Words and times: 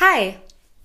Hi, 0.00 0.34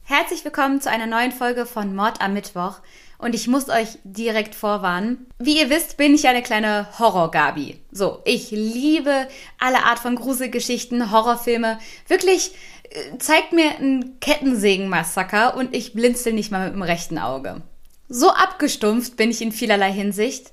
herzlich 0.04 0.44
willkommen 0.44 0.82
zu 0.82 0.92
einer 0.92 1.06
neuen 1.06 1.32
Folge 1.32 1.66
von 1.66 1.96
Mord 1.96 2.20
am 2.20 2.34
Mittwoch. 2.34 2.82
Und 3.18 3.34
ich 3.34 3.48
muss 3.48 3.70
euch 3.70 3.98
direkt 4.04 4.56
vorwarnen. 4.56 5.28
Wie 5.40 5.58
ihr 5.58 5.70
wisst, 5.70 5.96
bin 5.96 6.14
ich 6.14 6.28
eine 6.28 6.44
kleine 6.44 6.86
Horror-Gabi. 7.00 7.80
So, 7.94 8.22
ich 8.26 8.52
liebe 8.52 9.30
alle 9.58 9.86
Art 9.86 10.00
von 10.00 10.18
Gruselgeschichten, 10.18 11.14
Horrorfilme. 11.14 11.80
Wirklich, 12.10 12.56
äh, 12.90 13.18
zeigt 13.18 13.54
mir 13.54 13.78
ein 13.80 14.20
Kettensägen-Massaker 14.20 15.56
und 15.56 15.74
ich 15.74 15.94
blinzel 15.94 16.34
nicht 16.34 16.52
mal 16.52 16.66
mit 16.66 16.74
dem 16.74 16.82
rechten 16.82 17.18
Auge. 17.18 17.62
So 18.10 18.32
abgestumpft 18.32 19.16
bin 19.16 19.32
ich 19.32 19.42
in 19.42 19.54
vielerlei 19.54 19.94
Hinsicht. 19.94 20.52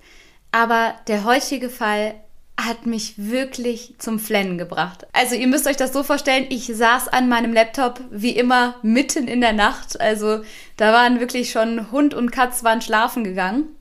Aber 0.52 0.94
der 1.08 1.24
heutige 1.24 1.68
Fall 1.68 2.14
hat 2.60 2.86
mich 2.86 3.14
wirklich 3.16 3.94
zum 3.98 4.18
Flennen 4.18 4.58
gebracht. 4.58 5.06
Also 5.12 5.34
ihr 5.34 5.46
müsst 5.46 5.66
euch 5.66 5.76
das 5.76 5.92
so 5.92 6.02
vorstellen, 6.02 6.46
ich 6.50 6.66
saß 6.66 7.08
an 7.08 7.28
meinem 7.28 7.52
Laptop 7.52 8.00
wie 8.10 8.36
immer 8.36 8.76
mitten 8.82 9.26
in 9.26 9.40
der 9.40 9.52
Nacht. 9.52 10.00
Also 10.00 10.42
da 10.76 10.92
waren 10.92 11.20
wirklich 11.20 11.50
schon 11.50 11.90
Hund 11.90 12.14
und 12.14 12.30
Katz 12.30 12.62
waren 12.62 12.82
schlafen 12.82 13.24
gegangen. 13.24 13.74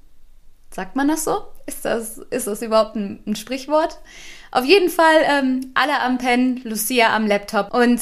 Sagt 0.74 0.96
man 0.96 1.10
das 1.10 1.26
so? 1.26 1.44
Ist 1.66 1.86
das, 1.86 2.18
ist 2.30 2.48
das 2.48 2.62
überhaupt 2.62 2.96
ein, 2.96 3.22
ein 3.28 3.36
Sprichwort? 3.36 4.00
Auf 4.52 4.66
jeden 4.66 4.90
Fall 4.90 5.18
ähm, 5.26 5.72
alle 5.74 6.00
am 6.02 6.18
Pen, 6.18 6.62
Lucia 6.64 7.16
am 7.16 7.28
Laptop. 7.28 7.74
Und 7.74 8.02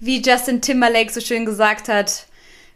wie 0.00 0.22
Justin 0.22 0.60
Timberlake 0.60 1.12
so 1.12 1.20
schön 1.20 1.44
gesagt 1.44 1.88
hat, 1.88 2.26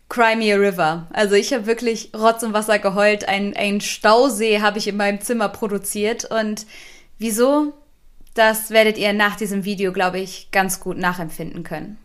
Cry 0.08 0.36
Me 0.36 0.52
a 0.52 0.56
River. 0.56 1.06
Also 1.12 1.34
ich 1.34 1.52
habe 1.52 1.66
wirklich 1.66 2.10
Rotz 2.14 2.42
und 2.42 2.52
Wasser 2.52 2.78
geheult. 2.78 3.26
Ein, 3.26 3.56
ein 3.56 3.80
Stausee 3.80 4.60
habe 4.60 4.78
ich 4.78 4.86
in 4.86 4.96
meinem 4.96 5.20
Zimmer 5.20 5.48
produziert 5.48 6.24
und 6.26 6.66
Wieso? 7.18 7.72
Das 8.34 8.70
werdet 8.70 8.98
ihr 8.98 9.12
nach 9.12 9.36
diesem 9.36 9.64
Video, 9.64 9.92
glaube 9.92 10.18
ich, 10.18 10.50
ganz 10.50 10.80
gut 10.80 10.98
nachempfinden 10.98 11.62
können. 11.62 11.98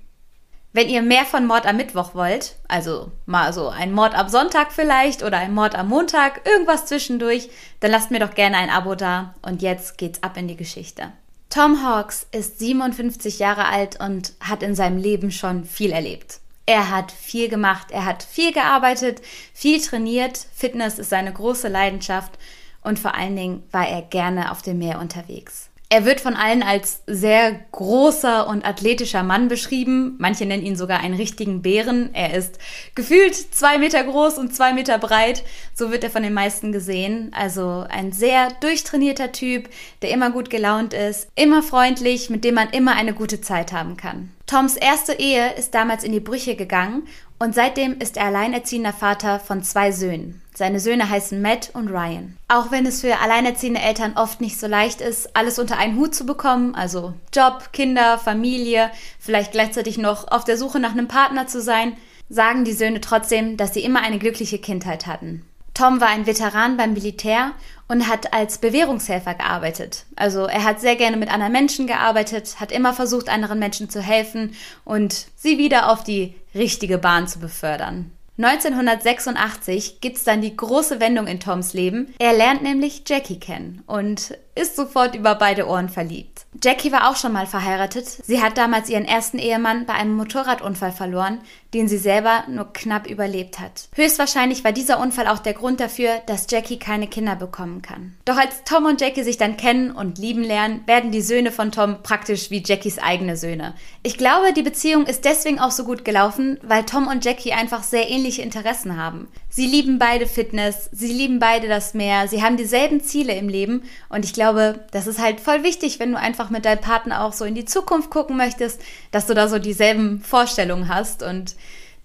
Wenn 0.71 0.87
ihr 0.87 1.01
mehr 1.01 1.25
von 1.25 1.47
Mord 1.47 1.65
am 1.65 1.77
Mittwoch 1.77 2.13
wollt, 2.13 2.55
also 2.67 3.11
mal 3.25 3.51
so 3.53 3.69
ein 3.69 3.91
Mord 3.91 4.13
am 4.13 4.29
Sonntag 4.29 4.71
vielleicht 4.71 5.23
oder 5.23 5.37
ein 5.37 5.53
Mord 5.53 5.73
am 5.73 5.87
Montag, 5.87 6.47
irgendwas 6.47 6.85
zwischendurch, 6.85 7.49
dann 7.79 7.89
lasst 7.89 8.11
mir 8.11 8.19
doch 8.19 8.35
gerne 8.35 8.57
ein 8.57 8.69
Abo 8.69 8.93
da 8.93 9.33
und 9.41 9.63
jetzt 9.63 9.97
geht's 9.97 10.21
ab 10.21 10.37
in 10.37 10.47
die 10.47 10.55
Geschichte. 10.55 11.11
Tom 11.49 11.83
Hawks 11.83 12.27
ist 12.31 12.59
57 12.59 13.39
Jahre 13.39 13.65
alt 13.65 13.99
und 13.99 14.33
hat 14.39 14.61
in 14.61 14.75
seinem 14.75 14.97
Leben 14.97 15.31
schon 15.31 15.63
viel 15.63 15.91
erlebt. 15.91 16.39
Er 16.67 16.91
hat 16.91 17.11
viel 17.11 17.49
gemacht, 17.49 17.87
er 17.89 18.05
hat 18.05 18.21
viel 18.21 18.53
gearbeitet, 18.53 19.23
viel 19.55 19.81
trainiert, 19.81 20.45
Fitness 20.53 20.99
ist 20.99 21.09
seine 21.09 21.33
große 21.33 21.67
Leidenschaft 21.67 22.37
und 22.83 22.99
vor 22.99 23.15
allen 23.15 23.35
Dingen 23.35 23.63
war 23.71 23.87
er 23.87 24.01
gerne 24.01 24.51
auf 24.51 24.61
dem 24.61 24.79
Meer 24.79 24.99
unterwegs. 24.99 25.69
Er 25.91 26.05
wird 26.05 26.21
von 26.21 26.35
allen 26.35 26.61
als 26.61 27.01
sehr 27.07 27.61
großer 27.71 28.47
und 28.47 28.63
athletischer 28.63 29.23
Mann 29.23 29.47
beschrieben. 29.47 30.17
Manche 30.19 30.45
nennen 30.45 30.63
ihn 30.63 30.75
sogar 30.75 30.99
einen 30.99 31.15
richtigen 31.15 31.63
Bären. 31.63 32.11
Er 32.13 32.35
ist 32.35 32.59
gefühlt 32.93 33.33
zwei 33.33 33.79
Meter 33.79 34.03
groß 34.03 34.37
und 34.37 34.55
zwei 34.55 34.71
Meter 34.73 34.99
breit. 34.99 35.43
So 35.73 35.89
wird 35.89 36.03
er 36.03 36.11
von 36.11 36.21
den 36.21 36.35
meisten 36.35 36.71
gesehen. 36.71 37.31
Also 37.35 37.87
ein 37.89 38.11
sehr 38.11 38.49
durchtrainierter 38.61 39.31
Typ, 39.31 39.67
der 40.03 40.11
immer 40.11 40.29
gut 40.29 40.51
gelaunt 40.51 40.93
ist, 40.93 41.27
immer 41.33 41.63
freundlich, 41.63 42.29
mit 42.29 42.43
dem 42.43 42.53
man 42.53 42.69
immer 42.69 42.95
eine 42.95 43.15
gute 43.15 43.41
Zeit 43.41 43.73
haben 43.73 43.97
kann. 43.97 44.31
Toms 44.45 44.77
erste 44.77 45.13
Ehe 45.13 45.53
ist 45.53 45.73
damals 45.73 46.03
in 46.03 46.11
die 46.11 46.19
Brüche 46.19 46.55
gegangen 46.55 47.07
und 47.39 47.55
seitdem 47.55 47.97
ist 47.97 48.15
er 48.15 48.25
alleinerziehender 48.25 48.93
Vater 48.93 49.39
von 49.39 49.63
zwei 49.63 49.91
Söhnen. 49.91 50.43
Seine 50.59 50.81
Söhne 50.81 51.09
heißen 51.09 51.41
Matt 51.41 51.69
und 51.71 51.87
Ryan. 51.87 52.37
Auch 52.49 52.69
wenn 52.69 52.85
es 52.85 52.99
für 52.99 53.19
alleinerziehende 53.19 53.79
Eltern 53.79 54.17
oft 54.17 54.41
nicht 54.41 54.59
so 54.59 54.67
leicht 54.67 54.99
ist, 54.99 55.33
alles 55.33 55.57
unter 55.57 55.77
einen 55.77 55.95
Hut 55.95 56.13
zu 56.13 56.25
bekommen, 56.25 56.75
also 56.75 57.13
Job, 57.33 57.69
Kinder, 57.71 58.17
Familie, 58.17 58.91
vielleicht 59.19 59.53
gleichzeitig 59.53 59.97
noch 59.97 60.29
auf 60.29 60.43
der 60.43 60.57
Suche 60.57 60.81
nach 60.81 60.91
einem 60.91 61.07
Partner 61.07 61.47
zu 61.47 61.61
sein, 61.61 61.95
sagen 62.27 62.65
die 62.65 62.73
Söhne 62.73 62.99
trotzdem, 62.99 63.55
dass 63.55 63.73
sie 63.73 63.85
immer 63.85 64.01
eine 64.01 64.19
glückliche 64.19 64.59
Kindheit 64.59 65.07
hatten. 65.07 65.45
Tom 65.73 66.01
war 66.01 66.09
ein 66.09 66.25
Veteran 66.25 66.75
beim 66.75 66.91
Militär 66.91 67.53
und 67.87 68.09
hat 68.09 68.33
als 68.33 68.57
Bewährungshelfer 68.57 69.35
gearbeitet. 69.35 70.03
Also 70.17 70.41
er 70.41 70.65
hat 70.65 70.81
sehr 70.81 70.97
gerne 70.97 71.15
mit 71.15 71.33
anderen 71.33 71.53
Menschen 71.53 71.87
gearbeitet, 71.87 72.59
hat 72.59 72.73
immer 72.73 72.93
versucht, 72.93 73.29
anderen 73.29 73.59
Menschen 73.59 73.89
zu 73.89 74.01
helfen 74.01 74.53
und 74.83 75.27
sie 75.37 75.57
wieder 75.57 75.89
auf 75.89 76.03
die 76.03 76.35
richtige 76.53 76.97
Bahn 76.97 77.29
zu 77.29 77.39
befördern. 77.39 78.11
1986 78.41 79.99
gibt's 79.99 80.23
dann 80.23 80.41
die 80.41 80.55
große 80.55 81.01
Wendung 81.01 81.27
in 81.27 81.41
Toms 81.41 81.73
Leben. 81.73 82.13
Er 82.19 82.31
lernt 82.33 82.63
nämlich 82.63 83.03
Jackie 83.05 83.39
kennen 83.39 83.83
und 83.85 84.37
ist 84.59 84.75
sofort 84.75 85.15
über 85.15 85.35
beide 85.35 85.67
Ohren 85.67 85.89
verliebt. 85.89 86.45
Jackie 86.61 86.91
war 86.91 87.09
auch 87.09 87.15
schon 87.15 87.31
mal 87.31 87.45
verheiratet. 87.45 88.05
Sie 88.07 88.41
hat 88.41 88.57
damals 88.57 88.89
ihren 88.89 89.05
ersten 89.05 89.39
Ehemann 89.39 89.85
bei 89.85 89.93
einem 89.93 90.15
Motorradunfall 90.15 90.91
verloren, 90.91 91.39
den 91.73 91.87
sie 91.87 91.97
selber 91.97 92.43
nur 92.47 92.73
knapp 92.73 93.07
überlebt 93.07 93.59
hat. 93.59 93.87
Höchstwahrscheinlich 93.93 94.63
war 94.63 94.71
dieser 94.71 94.99
Unfall 94.99 95.27
auch 95.27 95.39
der 95.39 95.53
Grund 95.53 95.79
dafür, 95.79 96.21
dass 96.25 96.47
Jackie 96.49 96.79
keine 96.79 97.07
Kinder 97.07 97.35
bekommen 97.35 97.81
kann. 97.81 98.15
Doch 98.25 98.37
als 98.37 98.63
Tom 98.65 98.85
und 98.85 98.99
Jackie 98.99 99.23
sich 99.23 99.37
dann 99.37 99.57
kennen 99.57 99.91
und 99.91 100.17
lieben 100.17 100.43
lernen, 100.43 100.81
werden 100.87 101.11
die 101.11 101.21
Söhne 101.21 101.51
von 101.51 101.71
Tom 101.71 102.01
praktisch 102.01 102.49
wie 102.49 102.63
Jackies 102.65 102.97
eigene 102.97 103.37
Söhne. 103.37 103.75
Ich 104.01 104.17
glaube, 104.17 104.53
die 104.53 104.63
Beziehung 104.63 105.05
ist 105.05 105.25
deswegen 105.25 105.59
auch 105.59 105.71
so 105.71 105.83
gut 105.83 106.03
gelaufen, 106.03 106.59
weil 106.63 106.83
Tom 106.83 107.07
und 107.07 107.23
Jackie 107.23 107.53
einfach 107.53 107.83
sehr 107.83 108.09
ähnliche 108.09 108.41
Interessen 108.41 108.97
haben. 108.97 109.27
Sie 109.51 109.65
lieben 109.65 109.97
beide 109.97 110.27
Fitness, 110.27 110.89
sie 110.91 111.11
lieben 111.11 111.39
beide 111.39 111.67
das 111.67 111.95
Meer, 111.95 112.27
sie 112.27 112.43
haben 112.43 112.55
dieselben 112.55 113.01
Ziele 113.01 113.33
im 113.33 113.49
Leben 113.49 113.83
und 114.07 114.23
ich 114.23 114.33
glaube, 114.33 114.85
das 114.91 115.07
ist 115.07 115.19
halt 115.19 115.39
voll 115.39 115.63
wichtig, 115.63 115.99
wenn 115.99 116.11
du 116.11 116.19
einfach 116.19 116.51
mit 116.51 116.65
deinem 116.65 116.81
Partner 116.81 117.23
auch 117.23 117.33
so 117.33 117.45
in 117.45 117.55
die 117.55 117.65
Zukunft 117.65 118.11
gucken 118.11 118.37
möchtest, 118.37 118.79
dass 119.09 119.25
du 119.25 119.33
da 119.33 119.47
so 119.47 119.57
dieselben 119.57 120.21
Vorstellungen 120.21 120.87
hast 120.87 121.23
und 121.23 121.55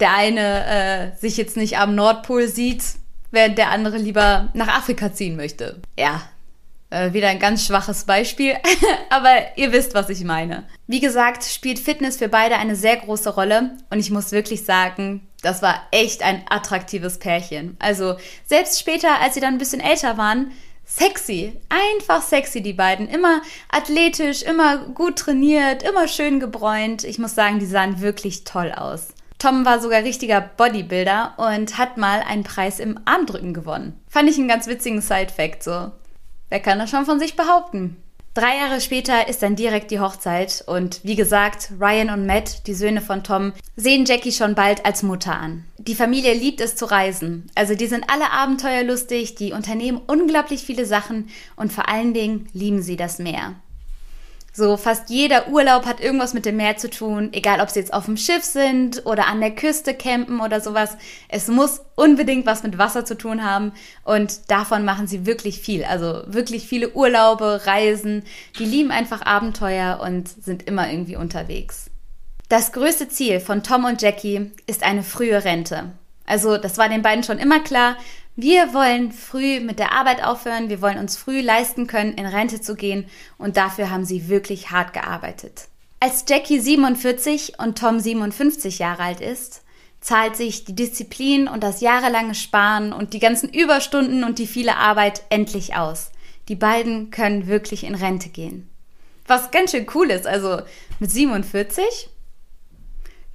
der 0.01 0.15
eine 0.15 0.67
äh, 0.67 1.17
sich 1.19 1.37
jetzt 1.37 1.59
nicht 1.59 1.77
am 1.79 1.95
Nordpol 1.95 2.49
sieht, 2.49 2.83
während 3.31 3.59
der 3.59 3.71
andere 3.71 3.99
lieber 3.99 4.49
nach 4.55 4.69
Afrika 4.69 5.13
ziehen 5.13 5.37
möchte. 5.37 5.81
Ja, 5.99 6.23
äh, 6.91 7.13
wieder 7.13 7.29
ein 7.29 7.41
ganz 7.41 7.67
schwaches 7.67 8.05
Beispiel, 8.05 8.55
aber 9.11 9.57
ihr 9.57 9.73
wisst, 9.73 9.95
was 9.95 10.09
ich 10.09 10.25
meine. 10.25 10.65
Wie 10.87 11.01
gesagt, 11.01 11.45
spielt 11.45 11.79
Fitness 11.79 12.17
für 12.17 12.29
beide 12.29 12.57
eine 12.57 12.77
sehr 12.77 12.97
große 12.97 13.35
Rolle 13.35 13.73
und 13.91 13.99
ich 13.99 14.11
muss 14.11 14.33
wirklich 14.33 14.65
sagen, 14.65 15.27
das 15.45 15.63
war 15.63 15.83
echt 15.91 16.23
ein 16.23 16.43
attraktives 16.49 17.19
Pärchen. 17.19 17.77
Also 17.79 18.17
selbst 18.47 18.81
später, 18.81 19.21
als 19.21 19.35
sie 19.35 19.41
dann 19.41 19.55
ein 19.55 19.59
bisschen 19.59 19.81
älter 19.81 20.17
waren, 20.17 20.53
sexy, 20.85 21.59
einfach 21.69 22.23
sexy 22.23 22.63
die 22.63 22.73
beiden, 22.73 23.09
immer 23.09 23.43
athletisch, 23.71 24.43
immer 24.43 24.79
gut 24.79 25.19
trainiert, 25.19 25.83
immer 25.83 26.09
schön 26.09 26.41
gebräunt. 26.41 27.05
Ich 27.05 27.19
muss 27.19 27.35
sagen, 27.35 27.59
die 27.59 27.67
sahen 27.67 28.01
wirklich 28.01 28.45
toll 28.45 28.73
aus. 28.73 29.09
Tom 29.39 29.67
war 29.67 29.81
sogar 29.81 30.03
richtiger 30.03 30.41
Bodybuilder 30.41 31.35
und 31.37 31.77
hat 31.77 31.99
mal 31.99 32.23
einen 32.23 32.45
Preis 32.45 32.81
im 32.81 32.99
Armdrücken 33.05 33.53
gewonnen. 33.53 34.01
Fand 34.09 34.31
ich 34.31 34.39
einen 34.39 34.49
ganz 34.49 34.67
witzigen 34.67 35.03
Side-Fact 35.03 35.63
so. 35.63 35.93
Wer 36.49 36.61
kann 36.61 36.79
das 36.79 36.89
schon 36.91 37.05
von 37.05 37.19
sich 37.19 37.37
behaupten? 37.37 38.03
Drei 38.35 38.57
Jahre 38.57 38.81
später 38.81 39.29
ist 39.29 39.45
dann 39.45 39.55
direkt 39.55 39.93
die 39.93 40.01
Hochzeit 40.01 40.65
und 40.67 40.99
wie 41.05 41.15
gesagt, 41.15 41.71
Ryan 41.81 42.11
und 42.11 42.27
Matt, 42.27 42.67
die 42.67 42.75
Söhne 42.75 43.01
von 43.01 43.23
Tom, 43.23 43.53
sehen 43.77 44.07
Jackie 44.07 44.33
schon 44.33 44.57
bald 44.57 44.85
als 44.85 45.05
Mutter 45.05 45.39
an. 45.39 45.65
Die 45.79 45.95
Familie 45.95 46.35
liebt 46.35 46.61
es 46.61 46.75
zu 46.75 46.87
reisen. 46.87 47.47
Also 47.55 47.77
die 47.77 47.87
sind 47.87 48.11
alle 48.11 48.33
abenteuerlustig, 48.33 49.37
die 49.37 49.53
unternehmen 49.53 50.01
unglaublich 50.09 50.63
viele 50.65 50.85
Sachen 50.85 51.29
und 51.55 51.73
vor 51.73 51.89
allen 51.89 52.13
Dingen 52.13 52.49
lieben 52.53 52.83
sie 52.83 52.97
das 52.97 53.21
Meer. 53.21 53.55
So 54.57 54.77
fast 54.77 55.11
jeder 55.11 55.49
Urlaub 55.49 55.85
hat 55.85 55.99
irgendwas 55.99 56.33
mit 56.33 56.47
dem 56.47 56.57
Meer 56.57 56.77
zu 56.77 56.89
tun, 56.89 57.31
egal 57.33 57.61
ob 57.61 57.71
sie 57.71 57.81
jetzt 57.81 57.93
auf 57.93 58.05
dem 58.05 58.17
Schiff 58.17 58.45
sind 58.45 59.05
oder 59.05 59.27
an 59.27 59.41
der 59.41 59.51
Küste 59.51 59.95
campen 59.95 60.41
oder 60.41 60.61
sowas. 60.61 60.97
Es 61.29 61.49
muss 61.49 61.81
unbedingt 61.97 62.47
was 62.47 62.63
mit 62.63 62.79
Wasser 62.79 63.05
zu 63.05 63.17
tun 63.17 63.45
haben 63.45 63.73
und 64.05 64.53
davon 64.53 64.85
machen 64.85 65.09
sie 65.09 65.27
wirklich 65.27 65.59
viel. 65.59 65.83
Also 65.85 66.23
wirklich 66.27 66.69
viele 66.69 66.93
Urlaube, 66.93 67.63
Reisen. 67.67 68.23
Die 68.61 68.65
lieben 68.65 68.93
einfach 68.93 69.27
Abenteuer 69.27 69.99
und 70.01 70.29
sind 70.29 70.63
immer 70.69 70.89
irgendwie 70.89 71.17
unterwegs. 71.17 71.91
Das 72.49 72.71
größte 72.71 73.09
Ziel 73.09 73.41
von 73.41 73.65
Tom 73.65 73.85
und 73.85 74.03
Jackie 74.03 74.53
ist 74.69 74.85
eine 74.85 75.03
frühe 75.03 75.45
Rente. 75.45 75.91
Also 76.27 76.59
das 76.59 76.79
war 76.79 76.89
den 76.89 77.03
beiden 77.03 77.25
schon 77.25 77.39
immer 77.39 77.59
klar. 77.59 77.97
Wir 78.37 78.75
wollen 78.75 79.13
früh 79.13 79.61
mit 79.61 79.79
der 79.79 79.93
Arbeit 79.93 80.25
aufhören, 80.25 80.69
wir 80.69 80.83
wollen 80.83 80.99
uns 80.99 81.17
früh 81.17 81.41
leisten 81.41 81.87
können, 81.87 82.15
in 82.15 82.27
Rente 82.27 82.61
zu 82.61 82.75
gehen 82.75 83.07
und 83.39 83.57
dafür 83.57 83.91
haben 83.91 84.05
sie 84.05 84.29
wirklich 84.29 84.73
hart 84.73 84.93
gearbeitet. 84.93 85.69
Als 86.01 86.25
Jackie 86.29 86.59
47 86.59 87.61
und 87.61 87.79
Tom 87.79 88.01
57 88.01 88.81
Jahre 88.81 89.05
alt 89.05 89.21
ist, 89.21 89.63
zahlt 90.01 90.35
sich 90.35 90.65
die 90.65 90.75
Disziplin 90.75 91.47
und 91.47 91.63
das 91.63 91.81
jahrelange 91.81 92.35
Sparen 92.35 92.93
und 92.93 93.15
die 93.15 93.21
ganzen 93.21 93.49
Überstunden 93.49 94.25
und 94.25 94.41
die 94.41 94.49
viele 94.49 94.77
Arbeit 94.77 95.23
endlich 95.31 95.77
aus. 95.77 96.11
Die 96.49 96.57
beiden 96.57 97.11
können 97.11 97.47
wirklich 97.47 97.85
in 97.85 97.95
Rente 97.95 98.31
gehen. 98.31 98.69
Was 99.27 99.53
ganz 99.53 99.71
schön 99.71 99.87
cool 99.95 100.11
ist, 100.11 100.27
also 100.27 100.61
mit 100.99 101.11
47 101.11 101.85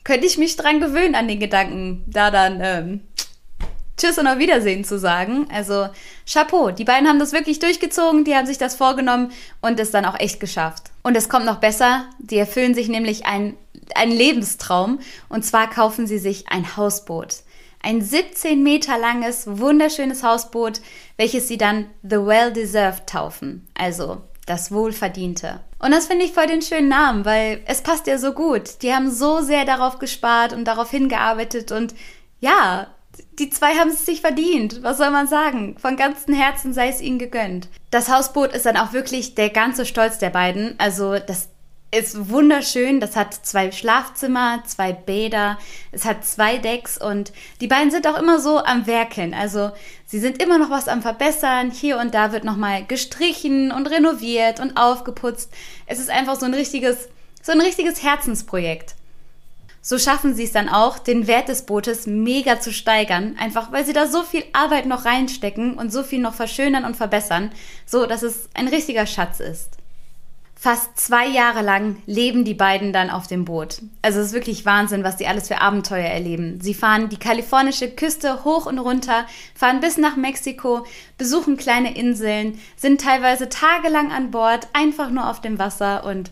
könnte 0.03 0.27
ich 0.27 0.37
mich 0.37 0.57
dran 0.57 0.81
gewöhnen 0.81 1.15
an 1.15 1.27
den 1.27 1.39
Gedanken, 1.39 2.03
da 2.05 2.29
dann 2.29 2.59
ähm, 2.61 3.01
Tschüss 3.99 4.17
und 4.17 4.27
auf 4.27 4.39
Wiedersehen 4.39 4.83
zu 4.83 4.97
sagen. 4.97 5.47
Also 5.53 5.89
Chapeau, 6.25 6.71
die 6.71 6.85
beiden 6.85 7.07
haben 7.07 7.19
das 7.19 7.33
wirklich 7.33 7.59
durchgezogen, 7.59 8.23
die 8.23 8.35
haben 8.35 8.47
sich 8.47 8.57
das 8.57 8.75
vorgenommen 8.75 9.31
und 9.61 9.79
es 9.79 9.91
dann 9.91 10.05
auch 10.05 10.19
echt 10.19 10.39
geschafft. 10.39 10.85
Und 11.03 11.15
es 11.15 11.29
kommt 11.29 11.45
noch 11.45 11.59
besser, 11.59 12.05
die 12.19 12.37
erfüllen 12.37 12.73
sich 12.73 12.87
nämlich 12.87 13.25
ein 13.25 13.55
ein 13.95 14.11
Lebenstraum. 14.11 14.99
Und 15.29 15.45
zwar 15.45 15.69
kaufen 15.69 16.07
sie 16.07 16.19
sich 16.19 16.49
ein 16.49 16.77
Hausboot. 16.77 17.37
Ein 17.81 18.01
17 18.01 18.61
Meter 18.61 18.97
langes, 18.97 19.45
wunderschönes 19.47 20.23
Hausboot, 20.23 20.81
welches 21.17 21.47
sie 21.47 21.57
dann 21.57 21.87
The 22.03 22.17
Well 22.17 22.51
Deserved 22.51 23.07
taufen. 23.07 23.67
Also 23.73 24.21
das 24.45 24.71
Wohlverdiente. 24.71 25.61
Und 25.79 25.91
das 25.91 26.07
finde 26.07 26.25
ich 26.25 26.33
voll 26.33 26.47
den 26.47 26.61
schönen 26.61 26.89
Namen, 26.89 27.23
weil 27.23 27.61
es 27.65 27.81
passt 27.81 28.07
ja 28.07 28.17
so 28.17 28.33
gut. 28.33 28.81
Die 28.81 28.93
haben 28.93 29.09
so 29.09 29.41
sehr 29.41 29.63
darauf 29.63 29.99
gespart 29.99 30.51
und 30.51 30.65
darauf 30.65 30.91
hingearbeitet 30.91 31.71
und 31.71 31.95
ja, 32.41 32.87
die 33.33 33.49
zwei 33.49 33.75
haben 33.75 33.89
es 33.89 34.05
sich 34.05 34.21
verdient. 34.21 34.83
Was 34.83 34.97
soll 34.97 35.11
man 35.11 35.27
sagen? 35.27 35.77
Von 35.79 35.97
ganzem 35.97 36.33
Herzen 36.33 36.73
sei 36.73 36.89
es 36.89 37.01
ihnen 37.01 37.19
gegönnt. 37.19 37.69
Das 37.91 38.09
Hausboot 38.09 38.53
ist 38.53 38.65
dann 38.65 38.77
auch 38.77 38.93
wirklich 38.93 39.35
der 39.35 39.49
ganze 39.49 39.85
Stolz 39.85 40.17
der 40.17 40.29
beiden. 40.29 40.75
Also 40.77 41.19
das 41.19 41.49
ist 41.91 42.29
wunderschön. 42.29 42.99
Das 42.99 43.15
hat 43.15 43.33
zwei 43.33 43.71
Schlafzimmer, 43.71 44.63
zwei 44.65 44.93
Bäder, 44.93 45.57
es 45.91 46.05
hat 46.05 46.25
zwei 46.25 46.57
Decks 46.57 46.97
und 46.97 47.31
die 47.61 47.67
beiden 47.67 47.91
sind 47.91 48.07
auch 48.07 48.17
immer 48.17 48.39
so 48.39 48.59
am 48.59 48.85
Werkeln. 48.85 49.33
Also 49.33 49.71
sie 50.05 50.19
sind 50.19 50.41
immer 50.41 50.57
noch 50.57 50.69
was 50.69 50.87
am 50.87 51.01
Verbessern. 51.01 51.71
Hier 51.71 51.97
und 51.97 52.13
da 52.13 52.31
wird 52.31 52.43
nochmal 52.43 52.85
gestrichen 52.85 53.71
und 53.71 53.87
renoviert 53.87 54.59
und 54.59 54.77
aufgeputzt. 54.77 55.51
Es 55.87 55.99
ist 55.99 56.09
einfach 56.09 56.39
so 56.39 56.45
ein 56.45 56.53
richtiges, 56.53 57.09
so 57.41 57.51
ein 57.51 57.61
richtiges 57.61 58.03
Herzensprojekt. 58.03 58.95
So 59.81 59.97
schaffen 59.97 60.35
sie 60.35 60.43
es 60.43 60.51
dann 60.51 60.69
auch, 60.69 60.99
den 60.99 61.27
Wert 61.27 61.47
des 61.47 61.65
Bootes 61.65 62.05
mega 62.05 62.59
zu 62.59 62.73
steigern, 62.73 63.35
einfach 63.39 63.71
weil 63.71 63.85
sie 63.85 63.93
da 63.93 64.07
so 64.07 64.23
viel 64.23 64.43
Arbeit 64.51 64.85
noch 64.85 65.05
reinstecken 65.05 65.75
und 65.75 65.91
so 65.91 66.03
viel 66.03 66.19
noch 66.19 66.33
verschönern 66.33 66.85
und 66.85 66.97
verbessern, 66.97 67.51
so 67.85 68.05
dass 68.05 68.23
es 68.23 68.49
ein 68.53 68.67
richtiger 68.67 69.05
Schatz 69.05 69.39
ist. 69.39 69.79
Fast 70.61 70.99
zwei 70.99 71.25
Jahre 71.25 71.61
lang 71.61 72.03
leben 72.05 72.43
die 72.43 72.53
beiden 72.53 72.91
dann 72.91 73.09
auf 73.09 73.27
dem 73.27 73.45
Boot. 73.45 73.81
Also 74.01 74.19
es 74.19 74.27
ist 74.27 74.33
wirklich 74.33 74.65
Wahnsinn, 74.65 75.05
was 75.05 75.15
die 75.15 75.25
alles 75.25 75.47
für 75.47 75.61
Abenteuer 75.61 76.09
erleben. 76.09 76.59
Sie 76.59 76.73
fahren 76.73 77.07
die 77.07 77.15
kalifornische 77.15 77.89
Küste 77.89 78.43
hoch 78.43 78.65
und 78.65 78.77
runter, 78.77 79.25
fahren 79.55 79.79
bis 79.79 79.97
nach 79.97 80.17
Mexiko, 80.17 80.85
besuchen 81.17 81.55
kleine 81.55 81.95
Inseln, 81.95 82.59
sind 82.75 82.99
teilweise 82.99 83.47
tagelang 83.47 84.11
an 84.11 84.31
Bord, 84.31 84.67
einfach 84.73 85.09
nur 85.09 85.29
auf 85.29 85.39
dem 85.39 85.59
Wasser 85.59 86.03
und 86.03 86.29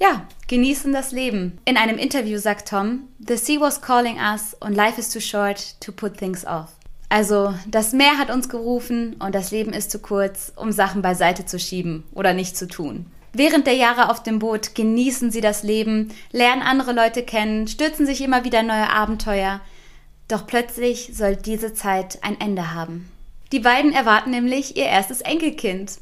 ja, 0.00 0.26
genießen 0.48 0.92
das 0.92 1.12
Leben. 1.12 1.58
In 1.64 1.76
einem 1.76 1.98
Interview 1.98 2.38
sagt 2.38 2.68
Tom, 2.68 3.08
The 3.26 3.36
sea 3.36 3.60
was 3.60 3.80
calling 3.80 4.16
us 4.16 4.56
and 4.60 4.74
life 4.74 4.98
is 4.98 5.10
too 5.10 5.20
short 5.20 5.80
to 5.80 5.92
put 5.92 6.16
things 6.16 6.44
off. 6.44 6.70
Also, 7.08 7.54
das 7.68 7.92
Meer 7.92 8.18
hat 8.18 8.30
uns 8.30 8.48
gerufen 8.48 9.16
und 9.18 9.34
das 9.34 9.50
Leben 9.50 9.72
ist 9.72 9.90
zu 9.90 9.98
kurz, 9.98 10.52
um 10.56 10.72
Sachen 10.72 11.02
beiseite 11.02 11.44
zu 11.44 11.58
schieben 11.58 12.04
oder 12.14 12.34
nicht 12.34 12.56
zu 12.56 12.66
tun. 12.68 13.06
Während 13.32 13.66
der 13.66 13.74
Jahre 13.74 14.10
auf 14.10 14.22
dem 14.22 14.38
Boot 14.38 14.74
genießen 14.74 15.30
sie 15.30 15.40
das 15.40 15.62
Leben, 15.62 16.12
lernen 16.32 16.62
andere 16.62 16.92
Leute 16.92 17.22
kennen, 17.22 17.68
stürzen 17.68 18.06
sich 18.06 18.22
immer 18.22 18.44
wieder 18.44 18.62
neue 18.62 18.90
Abenteuer. 18.90 19.60
Doch 20.28 20.46
plötzlich 20.46 21.10
soll 21.12 21.36
diese 21.36 21.74
Zeit 21.74 22.18
ein 22.22 22.40
Ende 22.40 22.74
haben. 22.74 23.10
Die 23.52 23.60
beiden 23.60 23.92
erwarten 23.92 24.30
nämlich 24.30 24.76
ihr 24.76 24.86
erstes 24.86 25.20
Enkelkind. 25.20 25.98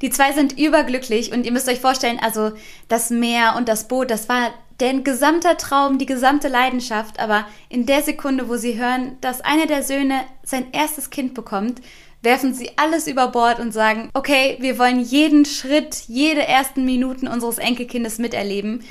Die 0.00 0.10
zwei 0.10 0.32
sind 0.32 0.58
überglücklich 0.58 1.32
und 1.32 1.44
ihr 1.44 1.52
müsst 1.52 1.68
euch 1.68 1.80
vorstellen, 1.80 2.20
also 2.20 2.52
das 2.88 3.10
Meer 3.10 3.54
und 3.56 3.68
das 3.68 3.88
Boot, 3.88 4.10
das 4.10 4.28
war 4.28 4.50
deren 4.80 5.02
gesamter 5.02 5.56
Traum, 5.56 5.98
die 5.98 6.06
gesamte 6.06 6.48
Leidenschaft, 6.48 7.18
aber 7.18 7.46
in 7.68 7.84
der 7.86 8.02
Sekunde, 8.02 8.48
wo 8.48 8.56
sie 8.56 8.78
hören, 8.78 9.16
dass 9.20 9.40
einer 9.40 9.66
der 9.66 9.82
Söhne 9.82 10.20
sein 10.44 10.66
erstes 10.72 11.10
Kind 11.10 11.34
bekommt, 11.34 11.80
werfen 12.22 12.54
sie 12.54 12.70
alles 12.76 13.06
über 13.06 13.28
Bord 13.28 13.58
und 13.58 13.72
sagen, 13.72 14.10
okay, 14.14 14.56
wir 14.60 14.78
wollen 14.78 15.00
jeden 15.00 15.44
Schritt, 15.44 16.04
jede 16.06 16.46
ersten 16.46 16.84
Minuten 16.84 17.28
unseres 17.28 17.58
Enkelkindes 17.58 18.18
miterleben. 18.18 18.84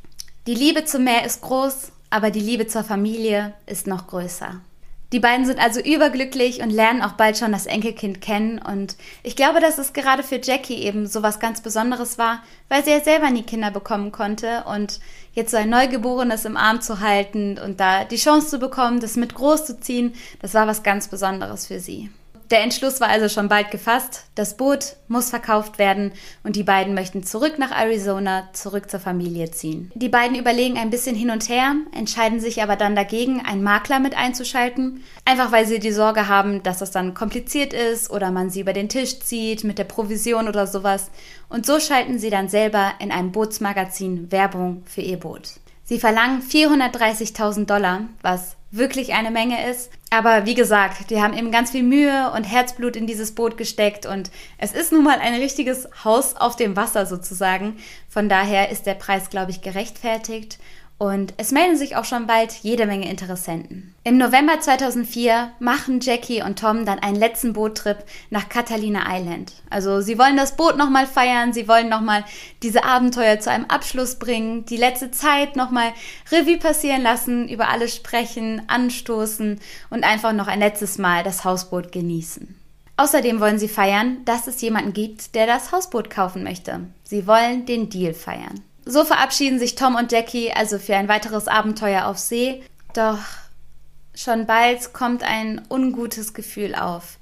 Die 0.45 0.55
Liebe 0.55 0.85
zum 0.85 1.03
Meer 1.03 1.25
ist 1.25 1.41
groß, 1.41 1.91
aber 2.09 2.31
die 2.31 2.39
Liebe 2.39 2.67
zur 2.67 2.83
Familie 2.83 3.53
ist 3.65 3.87
noch 3.87 4.07
größer. 4.07 4.61
Die 5.13 5.21
beiden 5.21 5.45
sind 5.45 5.59
also 5.59 5.79
überglücklich 5.79 6.61
und 6.61 6.69
lernen 6.69 7.01
auch 7.01 7.13
bald 7.13 7.37
schon 7.37 7.53
das 7.53 7.65
Enkelkind 7.65 8.19
kennen. 8.19 8.59
Und 8.59 8.97
ich 9.23 9.37
glaube, 9.37 9.61
dass 9.61 9.77
es 9.77 9.93
gerade 9.93 10.21
für 10.21 10.41
Jackie 10.43 10.83
eben 10.83 11.07
so 11.07 11.23
was 11.23 11.39
ganz 11.39 11.61
Besonderes 11.61 12.17
war, 12.17 12.43
weil 12.67 12.83
sie 12.83 12.91
ja 12.91 12.99
selber 12.99 13.29
nie 13.29 13.43
Kinder 13.43 13.71
bekommen 13.71 14.11
konnte. 14.11 14.65
Und 14.65 14.99
jetzt 15.33 15.51
so 15.51 15.57
ein 15.57 15.69
Neugeborenes 15.69 16.43
im 16.43 16.57
Arm 16.57 16.81
zu 16.81 16.99
halten 16.99 17.57
und 17.57 17.79
da 17.79 18.03
die 18.03 18.17
Chance 18.17 18.49
zu 18.49 18.59
bekommen, 18.59 18.99
das 18.99 19.15
mit 19.15 19.33
groß 19.33 19.65
zu 19.65 19.79
ziehen, 19.79 20.13
das 20.41 20.53
war 20.53 20.67
was 20.67 20.83
ganz 20.83 21.07
Besonderes 21.07 21.67
für 21.67 21.79
sie. 21.79 22.09
Der 22.49 22.61
Entschluss 22.61 23.01
war 23.01 23.09
also 23.09 23.27
schon 23.27 23.49
bald 23.49 23.71
gefasst. 23.71 24.23
Das 24.35 24.55
Boot 24.55 24.95
muss 25.09 25.29
verkauft 25.29 25.79
werden 25.79 26.13
und 26.43 26.55
die 26.55 26.63
beiden 26.63 26.93
möchten 26.93 27.23
zurück 27.23 27.59
nach 27.59 27.71
Arizona, 27.71 28.47
zurück 28.53 28.89
zur 28.89 29.01
Familie 29.01 29.51
ziehen. 29.51 29.91
Die 29.95 30.07
beiden 30.07 30.37
überlegen 30.37 30.77
ein 30.77 30.89
bisschen 30.89 31.15
hin 31.15 31.29
und 31.29 31.49
her, 31.49 31.75
entscheiden 31.91 32.39
sich 32.39 32.63
aber 32.63 32.77
dann 32.77 32.95
dagegen, 32.95 33.45
einen 33.45 33.63
Makler 33.63 33.99
mit 33.99 34.15
einzuschalten. 34.15 35.03
Einfach 35.25 35.51
weil 35.51 35.65
sie 35.65 35.79
die 35.79 35.91
Sorge 35.91 36.29
haben, 36.29 36.63
dass 36.63 36.79
das 36.79 36.91
dann 36.91 37.13
kompliziert 37.13 37.73
ist 37.73 38.09
oder 38.09 38.31
man 38.31 38.49
sie 38.49 38.61
über 38.61 38.73
den 38.73 38.87
Tisch 38.87 39.19
zieht 39.19 39.65
mit 39.65 39.77
der 39.77 39.83
Provision 39.83 40.47
oder 40.47 40.67
sowas. 40.67 41.11
Und 41.49 41.65
so 41.65 41.81
schalten 41.81 42.17
sie 42.17 42.29
dann 42.29 42.47
selber 42.47 42.93
in 42.99 43.11
einem 43.11 43.33
Bootsmagazin 43.33 44.31
Werbung 44.31 44.83
für 44.85 45.01
ihr 45.01 45.17
Boot. 45.17 45.53
Sie 45.83 45.99
verlangen 45.99 46.41
430.000 46.41 47.65
Dollar, 47.65 48.01
was 48.21 48.56
wirklich 48.71 49.13
eine 49.13 49.31
Menge 49.31 49.69
ist. 49.69 49.91
Aber 50.09 50.45
wie 50.45 50.53
gesagt, 50.53 51.09
die 51.09 51.21
haben 51.21 51.33
eben 51.33 51.51
ganz 51.51 51.71
viel 51.71 51.83
Mühe 51.83 52.31
und 52.31 52.43
Herzblut 52.43 52.95
in 52.95 53.07
dieses 53.07 53.33
Boot 53.33 53.57
gesteckt 53.57 54.05
und 54.05 54.31
es 54.57 54.73
ist 54.73 54.91
nun 54.91 55.03
mal 55.03 55.19
ein 55.19 55.35
richtiges 55.35 55.87
Haus 56.03 56.35
auf 56.35 56.55
dem 56.55 56.75
Wasser 56.75 57.05
sozusagen. 57.05 57.77
Von 58.09 58.29
daher 58.29 58.69
ist 58.69 58.85
der 58.85 58.95
Preis, 58.95 59.29
glaube 59.29 59.51
ich, 59.51 59.61
gerechtfertigt 59.61 60.59
und 60.99 61.35
es 61.37 61.51
melden 61.51 61.77
sich 61.77 61.95
auch 61.95 62.05
schon 62.05 62.25
bald 62.25 62.51
jede 62.51 62.87
Menge 62.87 63.09
Interessenten. 63.09 63.93
Im 64.03 64.17
November 64.17 64.59
2004 64.59 65.51
machen 65.59 65.99
Jackie 65.99 66.41
und 66.41 66.57
Tom 66.57 66.85
dann 66.85 66.97
einen 66.97 67.17
letzten 67.17 67.53
Boottrip 67.53 68.03
nach 68.31 68.49
Catalina 68.49 69.03
Island. 69.07 69.53
Also 69.69 70.01
sie 70.01 70.17
wollen 70.17 70.37
das 70.37 70.55
Boot 70.55 70.75
nochmal 70.75 71.05
feiern, 71.05 71.53
sie 71.53 71.67
wollen 71.67 71.89
nochmal 71.89 72.25
diese 72.63 72.83
Abenteuer 72.83 73.39
zu 73.39 73.51
einem 73.51 73.65
Abschluss 73.65 74.15
bringen, 74.15 74.65
die 74.65 74.77
letzte 74.77 75.11
Zeit 75.11 75.55
nochmal 75.55 75.91
Revue 76.31 76.57
passieren 76.57 77.03
lassen, 77.03 77.47
über 77.47 77.69
alles 77.69 77.95
sprechen, 77.95 78.63
anstoßen 78.67 79.59
und 79.91 80.03
einfach 80.03 80.33
noch 80.33 80.47
ein 80.47 80.59
letztes 80.59 80.97
Mal 80.97 81.23
das 81.23 81.45
Hausboot 81.45 81.91
genießen. 81.91 82.55
Außerdem 82.99 83.39
wollen 83.39 83.59
sie 83.59 83.67
feiern, 83.67 84.25
dass 84.25 84.47
es 84.47 84.59
jemanden 84.61 84.93
gibt, 84.93 85.35
der 85.35 85.45
das 85.45 85.71
Hausboot 85.71 86.09
kaufen 86.09 86.43
möchte. 86.43 86.79
Sie 87.03 87.27
wollen 87.27 87.67
den 87.67 87.89
Deal 87.89 88.15
feiern. 88.15 88.63
So 88.89 89.03
verabschieden 89.03 89.59
sich 89.59 89.75
Tom 89.75 89.95
und 89.95 90.13
Jackie 90.13 90.53
also 90.53 90.79
für 90.79 90.95
ein 90.95 91.09
weiteres 91.09 91.49
Abenteuer 91.49 92.05
auf 92.05 92.17
See. 92.17 92.63
Doch 92.93 93.19
schon 94.15 94.45
bald 94.45 94.93
kommt 94.93 95.23
ein 95.23 95.61
ungutes 95.69 96.33
Gefühl 96.33 96.73
auf 96.73 97.17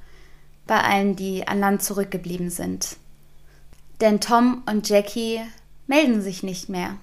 bei 0.68 0.80
allen, 0.80 1.16
die 1.16 1.48
an 1.48 1.60
Land 1.60 1.84
zurückgeblieben 1.84 2.52
sind. 2.52 2.98
Denn 4.00 4.22
Tom 4.22 4.62
und 4.70 4.88
Jackie 4.90 5.42
melden 5.88 6.22
sich 6.22 6.44
nicht 6.44 6.70
mehr. 6.70 6.98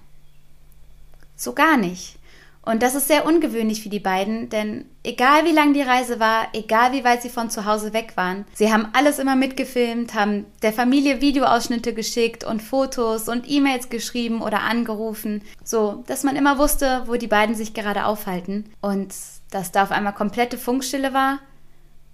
So 1.34 1.54
gar 1.54 1.76
nicht. 1.76 2.18
Und 2.64 2.82
das 2.82 2.94
ist 2.94 3.08
sehr 3.08 3.26
ungewöhnlich 3.26 3.82
für 3.82 3.88
die 3.88 3.98
beiden, 3.98 4.48
denn 4.48 4.84
egal 5.02 5.44
wie 5.44 5.50
lang 5.50 5.74
die 5.74 5.82
Reise 5.82 6.20
war, 6.20 6.46
egal 6.52 6.92
wie 6.92 7.02
weit 7.02 7.20
sie 7.20 7.28
von 7.28 7.50
zu 7.50 7.64
Hause 7.64 7.92
weg 7.92 8.12
waren, 8.14 8.44
sie 8.54 8.72
haben 8.72 8.86
alles 8.92 9.18
immer 9.18 9.34
mitgefilmt, 9.34 10.14
haben 10.14 10.46
der 10.62 10.72
Familie 10.72 11.20
Videoausschnitte 11.20 11.92
geschickt 11.92 12.44
und 12.44 12.62
Fotos 12.62 13.28
und 13.28 13.50
E-Mails 13.50 13.90
geschrieben 13.90 14.42
oder 14.42 14.60
angerufen, 14.60 15.42
so 15.64 16.04
dass 16.06 16.22
man 16.22 16.36
immer 16.36 16.56
wusste, 16.58 17.02
wo 17.06 17.16
die 17.16 17.26
beiden 17.26 17.56
sich 17.56 17.74
gerade 17.74 18.06
aufhalten. 18.06 18.70
Und 18.80 19.12
dass 19.50 19.72
da 19.72 19.82
auf 19.82 19.90
einmal 19.90 20.14
komplette 20.14 20.56
Funkstille 20.56 21.12
war, 21.12 21.40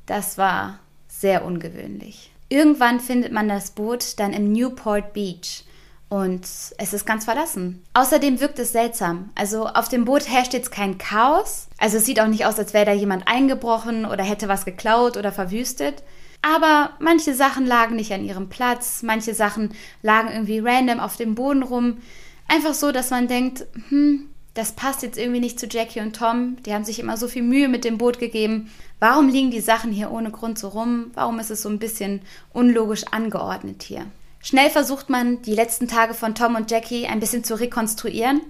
das 0.07 0.38
war 0.38 0.78
sehr 1.09 1.45
ungewöhnlich. 1.45 2.33
Irgendwann 2.49 3.00
findet 3.00 3.33
man 3.33 3.49
das 3.49 3.73
Boot 3.73 4.19
dann 4.19 4.33
im 4.33 4.50
Newport 4.50 5.12
Beach. 5.12 5.64
Und 6.08 6.44
es 6.44 6.92
ist 6.92 7.04
ganz 7.04 7.26
verlassen. 7.26 7.82
Außerdem 7.92 8.40
wirkt 8.40 8.58
es 8.58 8.72
seltsam. 8.72 9.30
Also 9.34 9.66
auf 9.66 9.88
dem 9.88 10.06
Boot 10.06 10.28
herrscht 10.28 10.54
jetzt 10.54 10.70
kein 10.70 10.96
Chaos. 10.96 11.68
Also 11.76 11.98
es 11.98 12.06
sieht 12.06 12.20
auch 12.20 12.28
nicht 12.28 12.46
aus, 12.46 12.58
als 12.58 12.72
wäre 12.72 12.86
da 12.86 12.92
jemand 12.92 13.28
eingebrochen 13.28 14.06
oder 14.06 14.24
hätte 14.24 14.48
was 14.48 14.64
geklaut 14.64 15.18
oder 15.18 15.32
verwüstet. 15.32 16.02
Aber 16.40 16.90
manche 16.98 17.34
Sachen 17.34 17.66
lagen 17.66 17.96
nicht 17.96 18.12
an 18.12 18.24
ihrem 18.24 18.48
Platz, 18.48 19.02
manche 19.02 19.34
Sachen 19.34 19.74
lagen 20.02 20.30
irgendwie 20.30 20.60
random 20.60 21.00
auf 21.00 21.16
dem 21.16 21.34
Boden 21.34 21.62
rum. 21.62 21.98
Einfach 22.46 22.74
so, 22.74 22.92
dass 22.92 23.10
man 23.10 23.28
denkt, 23.28 23.66
hm, 23.88 24.28
das 24.54 24.72
passt 24.72 25.02
jetzt 25.02 25.18
irgendwie 25.18 25.40
nicht 25.40 25.60
zu 25.60 25.66
Jackie 25.66 26.00
und 26.00 26.16
Tom. 26.16 26.56
Die 26.64 26.72
haben 26.72 26.84
sich 26.84 27.00
immer 27.00 27.16
so 27.16 27.28
viel 27.28 27.42
Mühe 27.42 27.68
mit 27.68 27.84
dem 27.84 27.98
Boot 27.98 28.18
gegeben. 28.18 28.70
Warum 28.98 29.28
liegen 29.28 29.50
die 29.50 29.60
Sachen 29.60 29.92
hier 29.92 30.10
ohne 30.10 30.30
Grund 30.30 30.58
so 30.58 30.68
rum? 30.68 31.10
Warum 31.14 31.38
ist 31.38 31.50
es 31.50 31.62
so 31.62 31.68
ein 31.68 31.78
bisschen 31.78 32.22
unlogisch 32.52 33.04
angeordnet 33.10 33.82
hier? 33.82 34.06
Schnell 34.40 34.71
versucht 34.71 35.09
man, 35.09 35.42
die 35.42 35.54
letzten 35.54 35.88
Tage 35.88 36.14
von 36.14 36.35
Tom 36.35 36.54
und 36.54 36.71
Jackie 36.71 37.07
ein 37.07 37.21
bisschen 37.21 37.45
zu 37.45 37.59
rekonstruieren 37.59 38.40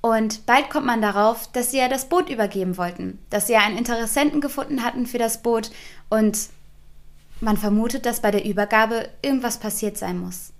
und 0.00 0.46
bald 0.46 0.70
kommt 0.70 0.86
man 0.86 1.02
darauf, 1.02 1.50
dass 1.52 1.70
sie 1.70 1.78
ja 1.78 1.88
das 1.88 2.08
Boot 2.08 2.28
übergeben 2.30 2.76
wollten, 2.76 3.18
dass 3.30 3.46
sie 3.46 3.54
ja 3.54 3.60
einen 3.60 3.78
Interessenten 3.78 4.40
gefunden 4.40 4.84
hatten 4.84 5.06
für 5.06 5.18
das 5.18 5.42
Boot 5.42 5.70
und 6.10 6.38
man 7.40 7.56
vermutet, 7.56 8.06
dass 8.06 8.20
bei 8.20 8.30
der 8.30 8.44
Übergabe 8.44 9.08
irgendwas 9.22 9.58
passiert 9.58 9.98
sein 9.98 10.18
muss. 10.18 10.52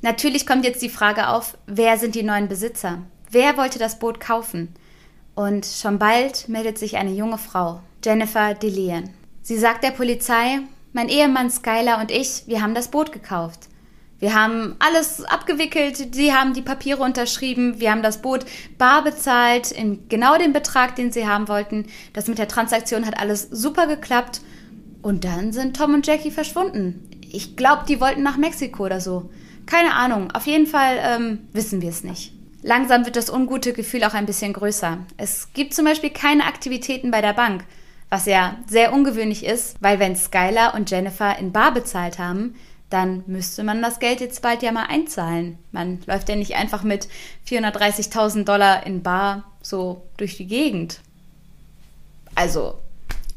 Natürlich 0.00 0.46
kommt 0.46 0.64
jetzt 0.64 0.82
die 0.82 0.88
Frage 0.88 1.28
auf, 1.28 1.56
wer 1.66 1.98
sind 1.98 2.14
die 2.14 2.22
neuen 2.22 2.48
Besitzer? 2.48 2.98
Wer 3.30 3.56
wollte 3.56 3.78
das 3.78 3.98
Boot 3.98 4.18
kaufen? 4.18 4.74
Und 5.34 5.64
schon 5.64 5.98
bald 5.98 6.48
meldet 6.48 6.78
sich 6.78 6.96
eine 6.96 7.12
junge 7.12 7.38
Frau, 7.38 7.80
Jennifer 8.04 8.54
DeLeon. 8.54 9.10
Sie 9.42 9.58
sagt 9.58 9.84
der 9.84 9.92
Polizei, 9.92 10.60
mein 10.92 11.08
Ehemann 11.08 11.50
Skylar 11.50 12.00
und 12.00 12.10
ich, 12.10 12.44
wir 12.46 12.62
haben 12.62 12.74
das 12.74 12.88
Boot 12.88 13.12
gekauft. 13.12 13.68
Wir 14.22 14.34
haben 14.34 14.76
alles 14.78 15.24
abgewickelt, 15.24 16.14
sie 16.14 16.32
haben 16.32 16.54
die 16.54 16.62
Papiere 16.62 17.02
unterschrieben, 17.02 17.80
wir 17.80 17.90
haben 17.90 18.04
das 18.04 18.22
Boot 18.22 18.46
bar 18.78 19.02
bezahlt, 19.02 19.72
in 19.72 20.08
genau 20.08 20.38
dem 20.38 20.52
Betrag, 20.52 20.94
den 20.94 21.10
sie 21.10 21.26
haben 21.26 21.48
wollten. 21.48 21.86
Das 22.12 22.28
mit 22.28 22.38
der 22.38 22.46
Transaktion 22.46 23.04
hat 23.04 23.18
alles 23.18 23.48
super 23.50 23.88
geklappt. 23.88 24.40
Und 25.02 25.24
dann 25.24 25.52
sind 25.52 25.76
Tom 25.76 25.94
und 25.94 26.06
Jackie 26.06 26.30
verschwunden. 26.30 27.10
Ich 27.32 27.56
glaube, 27.56 27.82
die 27.88 28.00
wollten 28.00 28.22
nach 28.22 28.36
Mexiko 28.36 28.84
oder 28.84 29.00
so. 29.00 29.28
Keine 29.66 29.92
Ahnung. 29.92 30.30
Auf 30.30 30.46
jeden 30.46 30.68
Fall 30.68 31.00
ähm, 31.02 31.48
wissen 31.52 31.82
wir 31.82 31.90
es 31.90 32.04
nicht. 32.04 32.32
Langsam 32.62 33.04
wird 33.04 33.16
das 33.16 33.28
ungute 33.28 33.72
Gefühl 33.72 34.04
auch 34.04 34.14
ein 34.14 34.26
bisschen 34.26 34.52
größer. 34.52 34.98
Es 35.16 35.52
gibt 35.52 35.74
zum 35.74 35.84
Beispiel 35.84 36.10
keine 36.10 36.44
Aktivitäten 36.44 37.10
bei 37.10 37.22
der 37.22 37.32
Bank, 37.32 37.64
was 38.08 38.26
ja 38.26 38.56
sehr 38.68 38.92
ungewöhnlich 38.92 39.44
ist, 39.44 39.78
weil 39.80 39.98
wenn 39.98 40.14
Skylar 40.14 40.76
und 40.76 40.92
Jennifer 40.92 41.36
in 41.40 41.50
Bar 41.50 41.74
bezahlt 41.74 42.20
haben, 42.20 42.54
dann 42.92 43.24
müsste 43.26 43.64
man 43.64 43.80
das 43.80 43.98
Geld 43.98 44.20
jetzt 44.20 44.42
bald 44.42 44.62
ja 44.62 44.72
mal 44.72 44.86
einzahlen. 44.86 45.58
Man 45.70 46.00
läuft 46.06 46.28
ja 46.28 46.36
nicht 46.36 46.54
einfach 46.56 46.82
mit 46.82 47.08
430.000 47.48 48.44
Dollar 48.44 48.86
in 48.86 49.02
Bar 49.02 49.44
so 49.62 50.02
durch 50.16 50.36
die 50.36 50.46
Gegend. 50.46 51.00
Also, 52.34 52.78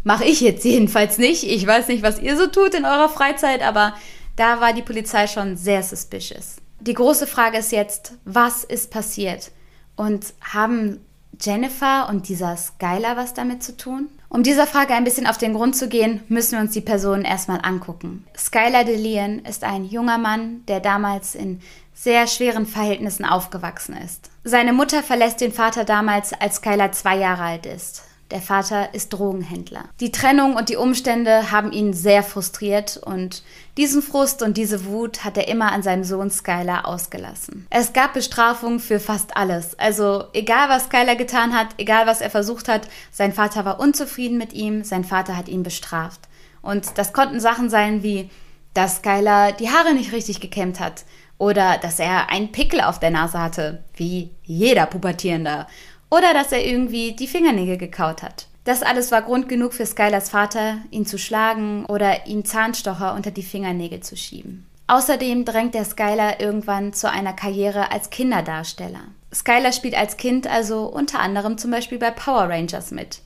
mache 0.04 0.26
ich 0.26 0.42
jetzt 0.42 0.66
jedenfalls 0.66 1.18
nicht. 1.18 1.44
Ich 1.44 1.66
weiß 1.66 1.88
nicht, 1.88 2.04
was 2.04 2.20
ihr 2.20 2.38
so 2.38 2.48
tut 2.48 2.74
in 2.74 2.86
eurer 2.86 3.10
Freizeit, 3.10 3.62
aber 3.62 3.94
da 4.36 4.60
war 4.60 4.74
die 4.74 4.82
Polizei 4.82 5.28
schon 5.28 5.56
sehr 5.56 5.84
suspicious. 5.84 6.58
Die 6.82 6.94
große 6.94 7.26
Frage 7.26 7.58
ist 7.58 7.72
jetzt, 7.72 8.14
was 8.26 8.64
ist 8.64 8.92
passiert? 8.92 9.52
Und 9.96 10.34
haben 10.42 11.00
Jennifer 11.40 12.10
und 12.10 12.28
dieser 12.28 12.58
Skylar 12.58 13.16
was 13.16 13.34
damit 13.34 13.64
zu 13.64 13.78
tun? 13.78 14.10
Um 14.36 14.44
dieser 14.44 14.68
Frage 14.68 14.94
ein 14.94 15.06
bisschen 15.06 15.28
auf 15.28 15.38
den 15.38 15.54
Grund 15.54 15.78
zu 15.78 15.88
gehen, 15.88 16.22
müssen 16.28 16.58
wir 16.58 16.60
uns 16.60 16.74
die 16.74 16.82
Personen 16.82 17.24
erstmal 17.24 17.62
angucken. 17.64 18.26
Skylar 18.38 18.84
DeLeon 18.84 19.40
ist 19.46 19.64
ein 19.64 19.86
junger 19.86 20.18
Mann, 20.18 20.66
der 20.68 20.82
damals 20.82 21.36
in 21.36 21.62
sehr 21.94 22.28
schweren 22.28 22.66
Verhältnissen 22.66 23.24
aufgewachsen 23.24 23.96
ist. 23.96 24.30
Seine 24.44 24.74
Mutter 24.74 25.04
verlässt 25.04 25.40
den 25.40 25.54
Vater 25.54 25.86
damals, 25.86 26.34
als 26.34 26.58
Skylar 26.58 26.92
zwei 26.92 27.16
Jahre 27.16 27.44
alt 27.44 27.66
ist. 27.66 28.04
Der 28.36 28.42
Vater 28.42 28.94
ist 28.94 29.14
Drogenhändler. 29.14 29.86
Die 30.02 30.12
Trennung 30.12 30.58
und 30.58 30.68
die 30.68 30.76
Umstände 30.76 31.52
haben 31.52 31.72
ihn 31.72 31.94
sehr 31.94 32.22
frustriert 32.22 32.98
und 32.98 33.44
diesen 33.78 34.02
Frust 34.02 34.42
und 34.42 34.58
diese 34.58 34.84
Wut 34.84 35.24
hat 35.24 35.38
er 35.38 35.48
immer 35.48 35.72
an 35.72 35.84
seinem 35.84 36.04
Sohn 36.04 36.30
Skylar 36.30 36.86
ausgelassen. 36.86 37.66
Es 37.70 37.94
gab 37.94 38.12
Bestrafungen 38.12 38.82
für 38.82 39.00
fast 39.00 39.38
alles. 39.38 39.80
Also 39.80 40.26
egal 40.34 40.68
was 40.68 40.88
Skylar 40.88 41.16
getan 41.16 41.58
hat, 41.58 41.68
egal 41.78 42.08
was 42.08 42.20
er 42.20 42.30
versucht 42.30 42.68
hat, 42.68 42.90
sein 43.10 43.32
Vater 43.32 43.64
war 43.64 43.80
unzufrieden 43.80 44.38
mit 44.38 44.52
ihm, 44.52 44.84
sein 44.84 45.06
Vater 45.06 45.38
hat 45.38 45.48
ihn 45.48 45.64
bestraft. 45.64 46.20
Und 46.62 46.98
das 46.98 47.14
konnten 47.14 47.40
Sachen 47.40 47.70
sein 47.70 48.04
wie, 48.04 48.30
dass 48.74 48.98
Skylar 48.98 49.54
die 49.54 49.70
Haare 49.70 49.94
nicht 49.94 50.12
richtig 50.12 50.42
gekämmt 50.42 50.82
hat 50.82 51.06
oder 51.38 51.78
dass 51.78 52.00
er 52.00 52.30
einen 52.30 52.52
Pickel 52.52 52.82
auf 52.82 53.00
der 53.00 53.12
Nase 53.12 53.40
hatte, 53.40 53.84
wie 53.96 54.32
jeder 54.44 54.88
Pubertierender 54.88 55.68
oder 56.16 56.34
dass 56.34 56.52
er 56.52 56.66
irgendwie 56.66 57.14
die 57.14 57.28
Fingernägel 57.28 57.78
gekaut 57.78 58.24
hat. 58.24 58.48
Das 58.64 58.84
alles 58.84 59.12
war 59.12 59.22
Grund 59.22 59.50
genug 59.50 59.74
für 59.74 59.86
Skylers 59.86 60.30
Vater, 60.30 60.78
ihn 60.90 61.06
zu 61.06 61.20
schlagen 61.20 61.86
oder 61.86 62.26
ihm 62.26 62.46
Zahnstocher 62.46 63.14
unter 63.14 63.32
die 63.32 63.44
Fingernägel 63.44 64.00
zu 64.00 64.16
schieben. 64.16 64.66
Außerdem 64.88 65.46
drängt 65.46 65.74
der 65.74 65.84
Skylar 65.84 66.40
irgendwann 66.40 66.94
zu 66.94 67.10
einer 67.10 67.34
Karriere 67.34 67.92
als 67.92 68.10
Kinderdarsteller. 68.10 69.02
Skylar 69.34 69.72
spielt 69.72 69.96
als 69.96 70.16
Kind 70.18 70.48
also 70.48 70.86
unter 70.86 71.20
anderem 71.20 71.58
zum 71.58 71.72
Beispiel 71.72 71.98
bei 71.98 72.12
Power 72.12 72.50
Rangers 72.50 72.92
mit. 72.92 73.20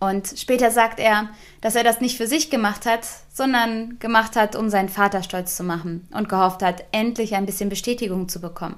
Und 0.00 0.28
später 0.36 0.70
sagt 0.70 1.00
er, 1.00 1.30
dass 1.60 1.74
er 1.74 1.82
das 1.82 2.00
nicht 2.00 2.16
für 2.16 2.26
sich 2.26 2.50
gemacht 2.50 2.86
hat, 2.86 3.06
sondern 3.32 3.98
gemacht 3.98 4.36
hat, 4.36 4.54
um 4.54 4.68
seinen 4.68 4.88
Vater 4.88 5.22
stolz 5.22 5.56
zu 5.56 5.64
machen 5.64 6.06
und 6.12 6.28
gehofft 6.28 6.62
hat, 6.62 6.84
endlich 6.92 7.34
ein 7.34 7.46
bisschen 7.46 7.68
Bestätigung 7.68 8.28
zu 8.28 8.40
bekommen 8.40 8.76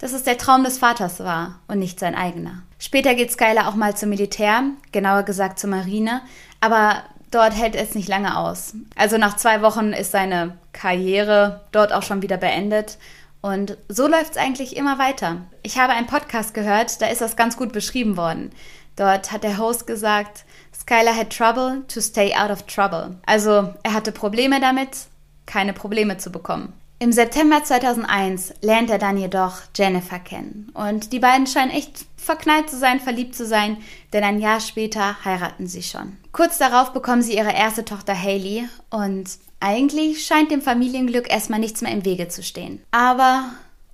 dass 0.00 0.12
es 0.12 0.24
der 0.24 0.38
Traum 0.38 0.64
des 0.64 0.78
Vaters 0.78 1.20
war 1.20 1.60
und 1.68 1.78
nicht 1.78 2.00
sein 2.00 2.14
eigener. 2.14 2.62
Später 2.78 3.14
geht 3.14 3.30
Skylar 3.30 3.68
auch 3.68 3.74
mal 3.74 3.94
zum 3.96 4.08
Militär, 4.08 4.62
genauer 4.90 5.22
gesagt 5.22 5.58
zur 5.58 5.70
Marine, 5.70 6.22
aber 6.60 7.02
dort 7.30 7.54
hält 7.54 7.76
es 7.76 7.94
nicht 7.94 8.08
lange 8.08 8.36
aus. 8.36 8.74
Also 8.96 9.18
nach 9.18 9.36
zwei 9.36 9.62
Wochen 9.62 9.92
ist 9.92 10.12
seine 10.12 10.56
Karriere 10.72 11.60
dort 11.72 11.92
auch 11.92 12.02
schon 12.02 12.22
wieder 12.22 12.38
beendet. 12.38 12.98
Und 13.42 13.76
so 13.88 14.06
läuft 14.06 14.32
es 14.32 14.36
eigentlich 14.36 14.76
immer 14.76 14.98
weiter. 14.98 15.36
Ich 15.62 15.78
habe 15.78 15.92
einen 15.92 16.06
Podcast 16.06 16.52
gehört, 16.54 17.00
da 17.00 17.06
ist 17.06 17.20
das 17.20 17.36
ganz 17.36 17.56
gut 17.56 17.72
beschrieben 17.72 18.16
worden. 18.16 18.50
Dort 18.96 19.32
hat 19.32 19.44
der 19.44 19.58
Host 19.58 19.86
gesagt, 19.86 20.44
Skylar 20.78 21.16
had 21.16 21.30
trouble 21.30 21.82
to 21.88 22.00
stay 22.00 22.34
out 22.34 22.50
of 22.50 22.62
trouble. 22.62 23.18
Also 23.26 23.72
er 23.82 23.94
hatte 23.94 24.12
Probleme 24.12 24.60
damit, 24.60 25.06
keine 25.46 25.72
Probleme 25.72 26.18
zu 26.18 26.30
bekommen. 26.30 26.72
Im 27.02 27.12
September 27.12 27.64
2001 27.64 28.52
lernt 28.60 28.90
er 28.90 28.98
dann 28.98 29.16
jedoch 29.16 29.62
Jennifer 29.74 30.18
kennen 30.18 30.70
und 30.74 31.14
die 31.14 31.18
beiden 31.18 31.46
scheinen 31.46 31.70
echt 31.70 32.04
verknallt 32.18 32.68
zu 32.68 32.76
sein, 32.76 33.00
verliebt 33.00 33.34
zu 33.34 33.46
sein, 33.46 33.78
denn 34.12 34.22
ein 34.22 34.38
Jahr 34.38 34.60
später 34.60 35.24
heiraten 35.24 35.66
sie 35.66 35.82
schon. 35.82 36.18
Kurz 36.32 36.58
darauf 36.58 36.92
bekommen 36.92 37.22
sie 37.22 37.38
ihre 37.38 37.54
erste 37.54 37.86
Tochter 37.86 38.14
Haley 38.14 38.68
und 38.90 39.30
eigentlich 39.60 40.26
scheint 40.26 40.50
dem 40.50 40.60
Familienglück 40.60 41.30
erstmal 41.32 41.58
nichts 41.58 41.80
mehr 41.80 41.90
im 41.90 42.04
Wege 42.04 42.28
zu 42.28 42.42
stehen. 42.42 42.82
Aber, 42.90 43.44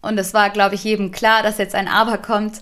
und 0.03 0.19
es 0.19 0.35
war 0.35 0.51
glaube 0.51 0.75
ich 0.75 0.83
jedem 0.83 1.13
klar, 1.13 1.45
dass 1.45 1.59
jetzt 1.59 1.77
ein 1.77 1.87
Aber 1.87 2.19
kommt, 2.19 2.61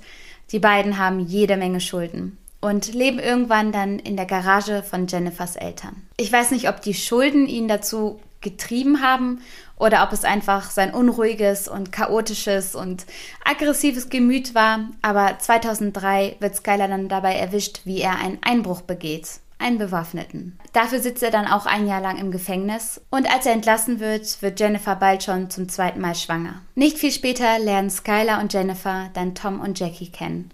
die 0.52 0.58
beiden 0.58 0.98
haben 0.98 1.20
jede 1.20 1.56
Menge 1.56 1.80
Schulden 1.80 2.36
und 2.60 2.92
leben 2.92 3.18
irgendwann 3.18 3.72
dann 3.72 3.98
in 3.98 4.18
der 4.18 4.26
Garage 4.26 4.82
von 4.82 5.06
Jennifers 5.06 5.56
Eltern. 5.56 6.06
Ich 6.18 6.30
weiß 6.30 6.50
nicht, 6.50 6.68
ob 6.68 6.82
die 6.82 6.92
Schulden 6.92 7.46
ihn 7.46 7.66
dazu 7.66 8.20
getrieben 8.44 9.02
haben 9.02 9.40
oder 9.76 10.04
ob 10.04 10.12
es 10.12 10.24
einfach 10.24 10.70
sein 10.70 10.94
unruhiges 10.94 11.66
und 11.66 11.90
chaotisches 11.90 12.76
und 12.76 13.04
aggressives 13.44 14.08
Gemüt 14.08 14.54
war. 14.54 14.88
Aber 15.02 15.36
2003 15.38 16.36
wird 16.38 16.54
Skylar 16.54 16.86
dann 16.86 17.08
dabei 17.08 17.34
erwischt, 17.34 17.80
wie 17.84 18.00
er 18.00 18.18
einen 18.18 18.38
Einbruch 18.42 18.82
begeht. 18.82 19.40
Einen 19.58 19.78
Bewaffneten. 19.78 20.58
Dafür 20.72 21.00
sitzt 21.00 21.22
er 21.22 21.30
dann 21.30 21.46
auch 21.46 21.64
ein 21.64 21.86
Jahr 21.86 22.00
lang 22.00 22.18
im 22.18 22.30
Gefängnis 22.30 23.00
und 23.10 23.32
als 23.32 23.46
er 23.46 23.52
entlassen 23.52 23.98
wird, 24.00 24.42
wird 24.42 24.60
Jennifer 24.60 24.96
bald 24.96 25.22
schon 25.22 25.48
zum 25.48 25.68
zweiten 25.68 26.00
Mal 26.00 26.14
schwanger. 26.14 26.60
Nicht 26.74 26.98
viel 26.98 27.12
später 27.12 27.58
lernen 27.58 27.88
Skylar 27.88 28.40
und 28.40 28.52
Jennifer 28.52 29.10
dann 29.14 29.34
Tom 29.34 29.60
und 29.60 29.78
Jackie 29.78 30.10
kennen. 30.10 30.50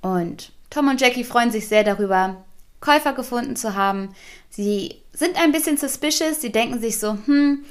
Und 0.00 0.52
Tom 0.70 0.88
und 0.88 1.00
Jackie 1.00 1.24
freuen 1.24 1.50
sich 1.50 1.68
sehr 1.68 1.84
darüber, 1.84 2.44
Käufer 2.80 3.12
gefunden 3.12 3.56
zu 3.56 3.74
haben. 3.74 4.14
Sie 4.50 4.96
sind 5.12 5.40
ein 5.40 5.52
bisschen 5.52 5.76
suspicious, 5.76 6.40
sie 6.40 6.52
denken 6.52 6.80
sich 6.80 6.98
so, 6.98 7.12
hm, 7.26 7.64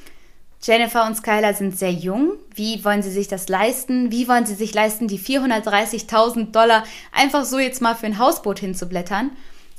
Jennifer 0.62 1.06
und 1.06 1.16
Skylar 1.16 1.54
sind 1.54 1.78
sehr 1.78 1.92
jung. 1.92 2.34
Wie 2.54 2.84
wollen 2.84 3.04
sie 3.04 3.12
sich 3.12 3.28
das 3.28 3.50
leisten? 3.50 4.12
Wie 4.12 4.28
wollen 4.28 4.48
sie 4.48 4.56
sich 4.56 4.74
leisten, 4.74 5.08
die 5.08 5.20
430.000 5.20 6.52
Dollar 6.52 6.84
einfach 7.12 7.46
so 7.46 7.60
jetzt 7.60 7.82
mal 7.82 7.96
für 7.96 8.08
ein 8.08 8.18
Hausboot 8.18 8.60
hinzublättern? 8.60 9.32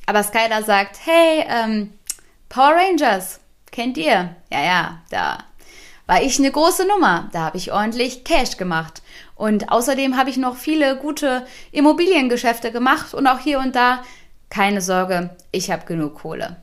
Aber 0.06 0.22
Skylar 0.22 0.62
sagt, 0.62 1.00
hey, 1.04 1.44
ähm, 1.48 1.92
Power 2.48 2.76
Rangers, 2.76 3.40
kennt 3.72 3.98
ihr? 3.98 4.36
Ja, 4.52 4.64
ja, 4.64 5.02
da 5.10 5.38
war 6.06 6.22
ich 6.22 6.38
eine 6.38 6.52
große 6.52 6.86
Nummer. 6.86 7.28
Da 7.32 7.40
habe 7.40 7.56
ich 7.56 7.72
ordentlich 7.72 8.22
Cash 8.22 8.56
gemacht. 8.56 9.02
Und 9.34 9.70
außerdem 9.72 10.16
habe 10.16 10.30
ich 10.30 10.36
noch 10.36 10.56
viele 10.56 10.96
gute 10.96 11.44
Immobiliengeschäfte 11.72 12.70
gemacht 12.70 13.12
und 13.12 13.26
auch 13.26 13.40
hier 13.40 13.58
und 13.58 13.74
da. 13.74 14.02
Keine 14.50 14.80
Sorge, 14.80 15.30
ich 15.52 15.70
habe 15.70 15.86
genug 15.86 16.16
Kohle. 16.16 16.56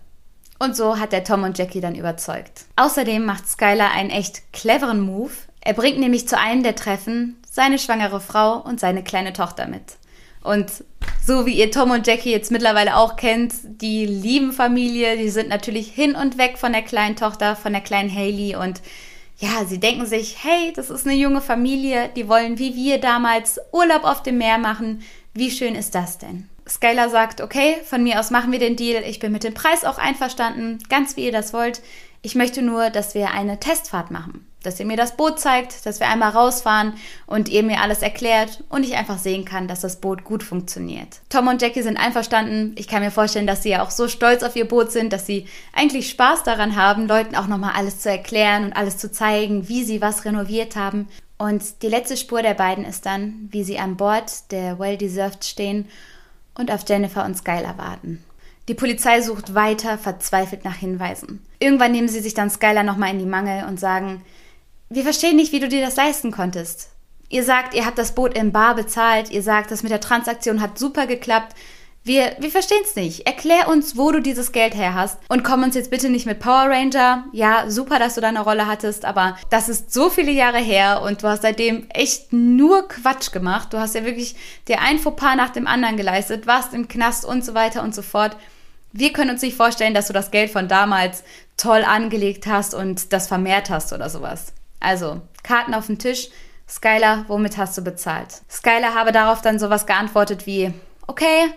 Und 0.59 0.75
so 0.75 0.97
hat 0.97 1.11
der 1.11 1.23
Tom 1.23 1.43
und 1.43 1.57
Jackie 1.57 1.81
dann 1.81 1.95
überzeugt. 1.95 2.65
Außerdem 2.77 3.25
macht 3.25 3.47
Skylar 3.47 3.91
einen 3.91 4.09
echt 4.09 4.53
cleveren 4.53 5.01
Move. 5.01 5.33
Er 5.61 5.73
bringt 5.73 5.99
nämlich 5.99 6.27
zu 6.27 6.37
einem 6.39 6.63
der 6.63 6.75
Treffen 6.75 7.37
seine 7.49 7.79
schwangere 7.79 8.21
Frau 8.21 8.57
und 8.57 8.79
seine 8.79 9.03
kleine 9.03 9.33
Tochter 9.33 9.67
mit. 9.67 9.97
Und 10.41 10.71
so 11.25 11.45
wie 11.45 11.57
ihr 11.57 11.71
Tom 11.71 11.91
und 11.91 12.05
Jackie 12.05 12.31
jetzt 12.31 12.51
mittlerweile 12.51 12.97
auch 12.97 13.15
kennt, 13.15 13.53
die 13.63 14.05
lieben 14.05 14.51
Familie, 14.51 15.17
die 15.17 15.29
sind 15.29 15.49
natürlich 15.49 15.87
hin 15.87 16.15
und 16.15 16.37
weg 16.37 16.57
von 16.57 16.73
der 16.73 16.81
kleinen 16.81 17.15
Tochter, 17.15 17.55
von 17.55 17.71
der 17.71 17.81
kleinen 17.81 18.13
Haley 18.13 18.55
und 18.55 18.81
ja, 19.37 19.65
sie 19.65 19.79
denken 19.79 20.05
sich, 20.05 20.43
hey, 20.43 20.71
das 20.75 20.89
ist 20.89 21.07
eine 21.07 21.15
junge 21.15 21.41
Familie, 21.41 22.09
die 22.15 22.27
wollen 22.27 22.59
wie 22.59 22.75
wir 22.75 22.99
damals 22.99 23.59
Urlaub 23.71 24.03
auf 24.03 24.21
dem 24.23 24.37
Meer 24.37 24.57
machen. 24.57 25.01
Wie 25.33 25.49
schön 25.49 25.75
ist 25.75 25.95
das 25.95 26.17
denn? 26.17 26.49
Skylar 26.67 27.09
sagt, 27.09 27.41
okay, 27.41 27.75
von 27.85 28.03
mir 28.03 28.19
aus 28.19 28.31
machen 28.31 28.51
wir 28.51 28.59
den 28.59 28.75
Deal. 28.75 29.03
Ich 29.03 29.19
bin 29.19 29.31
mit 29.31 29.43
dem 29.43 29.53
Preis 29.53 29.83
auch 29.83 29.97
einverstanden, 29.97 30.79
ganz 30.89 31.17
wie 31.17 31.25
ihr 31.25 31.31
das 31.31 31.53
wollt. 31.53 31.81
Ich 32.21 32.35
möchte 32.35 32.61
nur, 32.61 32.89
dass 32.89 33.15
wir 33.15 33.31
eine 33.31 33.59
Testfahrt 33.59 34.09
machen. 34.09 34.47
Dass 34.63 34.79
ihr 34.79 34.85
mir 34.85 34.95
das 34.95 35.17
Boot 35.17 35.41
zeigt, 35.41 35.85
dass 35.85 35.99
wir 35.99 36.07
einmal 36.07 36.29
rausfahren 36.29 36.93
und 37.25 37.49
ihr 37.49 37.63
mir 37.63 37.81
alles 37.81 38.01
erklärt 38.01 38.63
und 38.69 38.85
ich 38.85 38.95
einfach 38.95 39.17
sehen 39.17 39.43
kann, 39.43 39.67
dass 39.67 39.81
das 39.81 39.99
Boot 39.99 40.23
gut 40.23 40.41
funktioniert. 40.41 41.19
Tom 41.27 41.49
und 41.49 41.61
Jackie 41.61 41.81
sind 41.81 41.97
einverstanden. 41.97 42.73
Ich 42.77 42.87
kann 42.87 43.03
mir 43.03 43.11
vorstellen, 43.11 43.45
dass 43.45 43.63
sie 43.63 43.71
ja 43.71 43.83
auch 43.83 43.91
so 43.91 44.07
stolz 44.07 44.41
auf 44.41 44.55
ihr 44.55 44.65
Boot 44.65 44.93
sind, 44.93 45.11
dass 45.11 45.25
sie 45.25 45.47
eigentlich 45.73 46.09
Spaß 46.09 46.43
daran 46.43 46.77
haben, 46.77 47.09
Leuten 47.09 47.35
auch 47.35 47.47
nochmal 47.47 47.73
alles 47.75 47.99
zu 47.99 48.09
erklären 48.09 48.63
und 48.63 48.73
alles 48.73 48.97
zu 48.97 49.11
zeigen, 49.11 49.67
wie 49.67 49.83
sie 49.83 50.01
was 50.01 50.23
renoviert 50.23 50.77
haben. 50.77 51.09
Und 51.37 51.81
die 51.81 51.89
letzte 51.89 52.15
Spur 52.15 52.41
der 52.41 52.53
beiden 52.53 52.85
ist 52.85 53.05
dann, 53.05 53.49
wie 53.51 53.65
sie 53.65 53.79
an 53.79 53.97
Bord 53.97 54.49
der 54.53 54.79
Well 54.79 54.95
Deserved 54.95 55.43
stehen 55.43 55.89
und 56.55 56.71
auf 56.71 56.87
Jennifer 56.87 57.25
und 57.25 57.37
Skylar 57.37 57.77
warten. 57.77 58.23
Die 58.67 58.73
Polizei 58.73 59.21
sucht 59.21 59.55
weiter 59.55 59.97
verzweifelt 59.97 60.63
nach 60.63 60.75
Hinweisen. 60.75 61.45
Irgendwann 61.59 61.91
nehmen 61.91 62.07
sie 62.07 62.21
sich 62.21 62.33
dann 62.33 62.49
Skylar 62.49 62.83
nochmal 62.83 63.11
in 63.11 63.19
die 63.19 63.25
Mangel 63.25 63.65
und 63.65 63.79
sagen, 63.79 64.23
wir 64.89 65.03
verstehen 65.03 65.35
nicht, 65.35 65.51
wie 65.51 65.59
du 65.59 65.67
dir 65.67 65.83
das 65.83 65.95
leisten 65.95 66.31
konntest. 66.31 66.89
Ihr 67.29 67.43
sagt, 67.43 67.73
ihr 67.73 67.85
habt 67.85 67.97
das 67.97 68.13
Boot 68.13 68.37
in 68.37 68.51
Bar 68.51 68.75
bezahlt, 68.75 69.31
ihr 69.31 69.41
sagt, 69.41 69.71
das 69.71 69.81
mit 69.83 69.91
der 69.91 69.99
Transaktion 69.99 70.61
hat 70.61 70.77
super 70.77 71.07
geklappt. 71.07 71.55
Wir, 72.05 72.35
wir 72.39 72.51
verstehen 72.51 72.81
es 72.83 72.97
nicht. 72.97 73.25
Erklär 73.25 73.69
uns, 73.69 73.95
wo 73.95 74.11
du 74.11 74.21
dieses 74.21 74.51
Geld 74.51 74.75
her 74.75 74.93
hast. 74.93 75.19
Und 75.29 75.43
komm 75.43 75.63
uns 75.63 75.73
jetzt 75.73 75.89
bitte 75.89 76.09
nicht 76.09 76.25
mit 76.25 76.39
Power 76.39 76.69
Ranger. 76.69 77.23
Ja, 77.31 77.69
super, 77.69 77.97
dass 77.97 78.15
du 78.15 78.21
da 78.21 78.27
eine 78.27 78.41
Rolle 78.41 78.67
hattest, 78.67 79.05
aber 79.05 79.37
das 79.49 79.69
ist 79.69 79.93
so 79.93 80.09
viele 80.09 80.31
Jahre 80.31 80.57
her 80.57 81.01
und 81.01 81.23
du 81.23 81.27
hast 81.27 81.43
seitdem 81.43 81.87
echt 81.89 82.33
nur 82.33 82.89
Quatsch 82.89 83.31
gemacht. 83.31 83.71
Du 83.71 83.79
hast 83.79 83.95
ja 83.95 84.03
wirklich 84.03 84.35
dir 84.67 84.81
ein 84.81 84.99
Fauxpas 84.99 85.37
nach 85.37 85.51
dem 85.51 85.65
anderen 85.65 85.95
geleistet, 85.95 86.45
warst 86.45 86.73
im 86.73 86.89
Knast 86.89 87.23
und 87.23 87.45
so 87.45 87.53
weiter 87.53 87.81
und 87.83 87.95
so 87.95 88.01
fort. 88.01 88.35
Wir 88.91 89.13
können 89.13 89.31
uns 89.31 89.41
nicht 89.41 89.55
vorstellen, 89.55 89.93
dass 89.93 90.07
du 90.07 90.13
das 90.13 90.29
Geld 90.29 90.51
von 90.51 90.67
damals 90.67 91.23
toll 91.55 91.85
angelegt 91.85 92.47
hast 92.47 92.73
und 92.73 93.13
das 93.13 93.27
vermehrt 93.27 93.69
hast 93.69 93.93
oder 93.93 94.09
sowas. 94.09 94.51
Also, 94.81 95.21
Karten 95.41 95.73
auf 95.73 95.87
den 95.87 95.99
Tisch. 95.99 96.27
Skylar, 96.67 97.25
womit 97.29 97.57
hast 97.57 97.77
du 97.77 97.81
bezahlt? 97.81 98.41
Skylar 98.49 98.93
habe 98.93 99.13
darauf 99.13 99.41
dann 99.41 99.57
sowas 99.57 99.85
geantwortet 99.85 100.45
wie, 100.45 100.73
okay, 101.07 101.51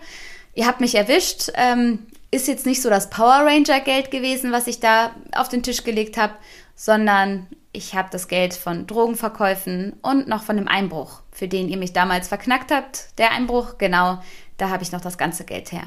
ihr 0.57 0.65
habt 0.65 0.81
mich 0.81 0.95
erwischt. 0.95 1.51
Ähm, 1.53 1.99
ist 2.31 2.47
jetzt 2.47 2.65
nicht 2.65 2.81
so 2.81 2.89
das 2.89 3.09
Power 3.09 3.45
Ranger 3.45 3.79
Geld 3.79 4.11
gewesen, 4.11 4.51
was 4.51 4.67
ich 4.67 4.81
da 4.81 5.11
auf 5.33 5.47
den 5.47 5.63
Tisch 5.63 5.83
gelegt 5.83 6.17
habe, 6.17 6.33
sondern 6.75 7.47
ich 7.71 7.95
habe 7.95 8.09
das 8.11 8.27
Geld 8.27 8.53
von 8.53 8.85
Drogenverkäufen 8.87 9.93
und 10.01 10.27
noch 10.27 10.43
von 10.43 10.57
dem 10.57 10.67
Einbruch, 10.67 11.21
für 11.31 11.47
den 11.47 11.69
ihr 11.69 11.77
mich 11.77 11.93
damals 11.93 12.27
verknackt 12.27 12.71
habt. 12.71 13.17
Der 13.17 13.31
Einbruch, 13.31 13.77
genau, 13.77 14.21
da 14.57 14.69
habe 14.69 14.83
ich 14.83 14.91
noch 14.91 14.99
das 14.99 15.17
ganze 15.17 15.45
Geld 15.45 15.71
her. 15.71 15.83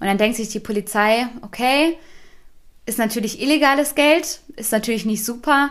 Und 0.00 0.06
dann 0.06 0.18
denkt 0.18 0.36
sich 0.36 0.48
die 0.48 0.60
Polizei, 0.60 1.26
okay, 1.42 1.98
ist 2.86 2.98
natürlich 2.98 3.42
illegales 3.42 3.94
Geld, 3.94 4.40
ist 4.56 4.72
natürlich 4.72 5.04
nicht 5.04 5.24
super, 5.24 5.70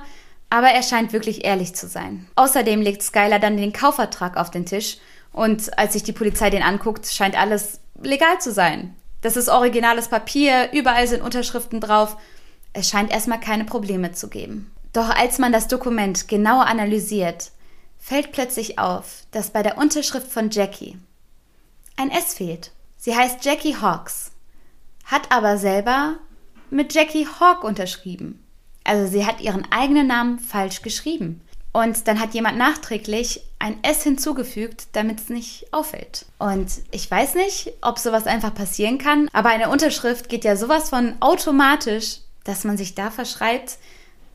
aber 0.50 0.68
er 0.68 0.84
scheint 0.84 1.14
wirklich 1.14 1.46
ehrlich 1.46 1.74
zu 1.74 1.88
sein. 1.88 2.28
Außerdem 2.36 2.82
legt 2.82 3.02
Skylar 3.02 3.40
dann 3.40 3.58
den 3.58 3.74
Kaufvertrag 3.74 4.38
auf 4.38 4.52
den 4.52 4.66
Tisch 4.66 4.98
und 5.32 5.78
als 5.80 5.94
sich 5.94 6.04
die 6.04 6.12
Polizei 6.12 6.50
den 6.50 6.64
anguckt, 6.64 7.08
scheint 7.08 7.40
alles 7.40 7.80
legal 8.06 8.40
zu 8.40 8.52
sein. 8.52 8.96
Das 9.22 9.38
ist 9.38 9.50
originales 9.50 10.10
Papier, 10.10 10.70
überall 10.74 11.08
sind 11.08 11.22
Unterschriften 11.22 11.80
drauf. 11.80 12.18
Es 12.74 12.90
scheint 12.90 13.12
erstmal 13.12 13.40
keine 13.40 13.66
Probleme 13.66 14.12
zu 14.12 14.30
geben. 14.30 14.72
Doch 14.92 15.10
als 15.10 15.40
man 15.40 15.52
das 15.52 15.68
Dokument 15.68 16.28
genauer 16.28 16.66
analysiert, 16.68 17.52
fällt 18.00 18.32
plötzlich 18.32 18.80
auf, 18.80 19.24
dass 19.32 19.52
bei 19.52 19.64
der 19.64 19.78
Unterschrift 19.78 20.32
von 20.32 20.50
Jackie 20.50 20.98
ein 21.96 22.12
S 22.12 22.34
fehlt. 22.34 22.72
Sie 22.98 23.16
heißt 23.16 23.44
Jackie 23.46 23.76
Hawks, 23.76 24.32
hat 25.06 25.32
aber 25.32 25.58
selber 25.58 26.16
mit 26.70 26.94
Jackie 26.94 27.28
Hawk 27.40 27.64
unterschrieben. 27.64 28.46
Also 28.84 29.10
sie 29.10 29.26
hat 29.26 29.42
ihren 29.42 29.72
eigenen 29.72 30.08
Namen 30.08 30.40
falsch 30.40 30.82
geschrieben. 30.82 31.42
Und 31.72 32.08
dann 32.08 32.20
hat 32.20 32.34
jemand 32.34 32.58
nachträglich 32.58 33.42
ein 33.64 33.82
S 33.82 34.04
hinzugefügt, 34.04 34.88
damit 34.92 35.22
es 35.22 35.30
nicht 35.30 35.72
auffällt. 35.72 36.26
Und 36.38 36.68
ich 36.92 37.10
weiß 37.10 37.36
nicht, 37.36 37.72
ob 37.80 37.98
sowas 37.98 38.28
einfach 38.28 38.54
passieren 38.54 38.98
kann, 38.98 39.30
aber 39.32 39.50
eine 39.50 39.70
Unterschrift 39.70 40.28
geht 40.28 40.44
ja 40.44 40.58
sowas 40.58 40.90
von 40.90 41.14
automatisch, 41.22 42.18
dass 42.44 42.66
man 42.66 42.76
sich 42.76 42.94
da 42.94 43.10
verschreibt. 43.10 43.78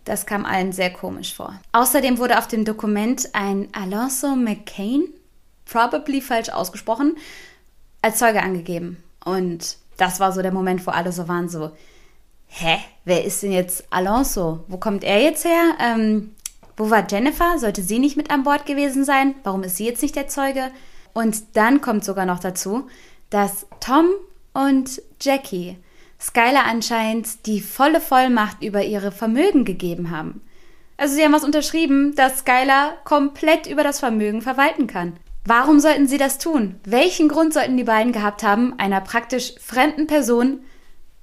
Das 0.06 0.24
kam 0.24 0.46
allen 0.46 0.72
sehr 0.72 0.90
komisch 0.90 1.34
vor. 1.34 1.60
Außerdem 1.72 2.16
wurde 2.16 2.38
auf 2.38 2.48
dem 2.48 2.64
Dokument 2.64 3.28
ein 3.34 3.68
Alonso 3.72 4.34
McCain, 4.34 5.04
probably 5.66 6.22
falsch 6.22 6.48
ausgesprochen, 6.48 7.18
als 8.00 8.16
Zeuge 8.16 8.42
angegeben. 8.42 8.96
Und 9.22 9.76
das 9.98 10.20
war 10.20 10.32
so 10.32 10.40
der 10.40 10.52
Moment, 10.52 10.86
wo 10.86 10.90
alle 10.90 11.12
so 11.12 11.28
waren, 11.28 11.50
so, 11.50 11.72
hä, 12.46 12.78
wer 13.04 13.26
ist 13.26 13.42
denn 13.42 13.52
jetzt 13.52 13.84
Alonso? 13.90 14.64
Wo 14.68 14.78
kommt 14.78 15.04
er 15.04 15.20
jetzt 15.20 15.44
her? 15.44 15.74
Ähm, 15.78 16.34
wo 16.78 16.90
war 16.90 17.06
Jennifer? 17.08 17.58
Sollte 17.58 17.82
sie 17.82 17.98
nicht 17.98 18.16
mit 18.16 18.30
an 18.30 18.44
Bord 18.44 18.64
gewesen 18.64 19.04
sein? 19.04 19.34
Warum 19.42 19.64
ist 19.64 19.76
sie 19.76 19.84
jetzt 19.84 20.02
nicht 20.02 20.16
der 20.16 20.28
Zeuge? 20.28 20.70
Und 21.12 21.56
dann 21.56 21.80
kommt 21.80 22.04
sogar 22.04 22.24
noch 22.24 22.38
dazu, 22.38 22.86
dass 23.30 23.66
Tom 23.80 24.06
und 24.54 25.02
Jackie 25.20 25.76
Skylar 26.20 26.64
anscheinend 26.66 27.46
die 27.46 27.60
volle 27.60 28.00
Vollmacht 28.00 28.62
über 28.62 28.84
ihre 28.84 29.12
Vermögen 29.12 29.64
gegeben 29.64 30.10
haben. 30.10 30.40
Also 30.96 31.14
sie 31.14 31.22
haben 31.22 31.32
was 31.32 31.44
unterschrieben, 31.44 32.14
dass 32.16 32.40
Skylar 32.40 32.94
komplett 33.04 33.66
über 33.66 33.84
das 33.84 34.00
Vermögen 34.00 34.42
verwalten 34.42 34.86
kann. 34.88 35.16
Warum 35.44 35.78
sollten 35.78 36.08
sie 36.08 36.18
das 36.18 36.38
tun? 36.38 36.74
Welchen 36.84 37.28
Grund 37.28 37.54
sollten 37.54 37.76
die 37.76 37.84
beiden 37.84 38.12
gehabt 38.12 38.42
haben, 38.42 38.74
einer 38.78 39.00
praktisch 39.00 39.54
fremden 39.60 40.06
Person 40.06 40.60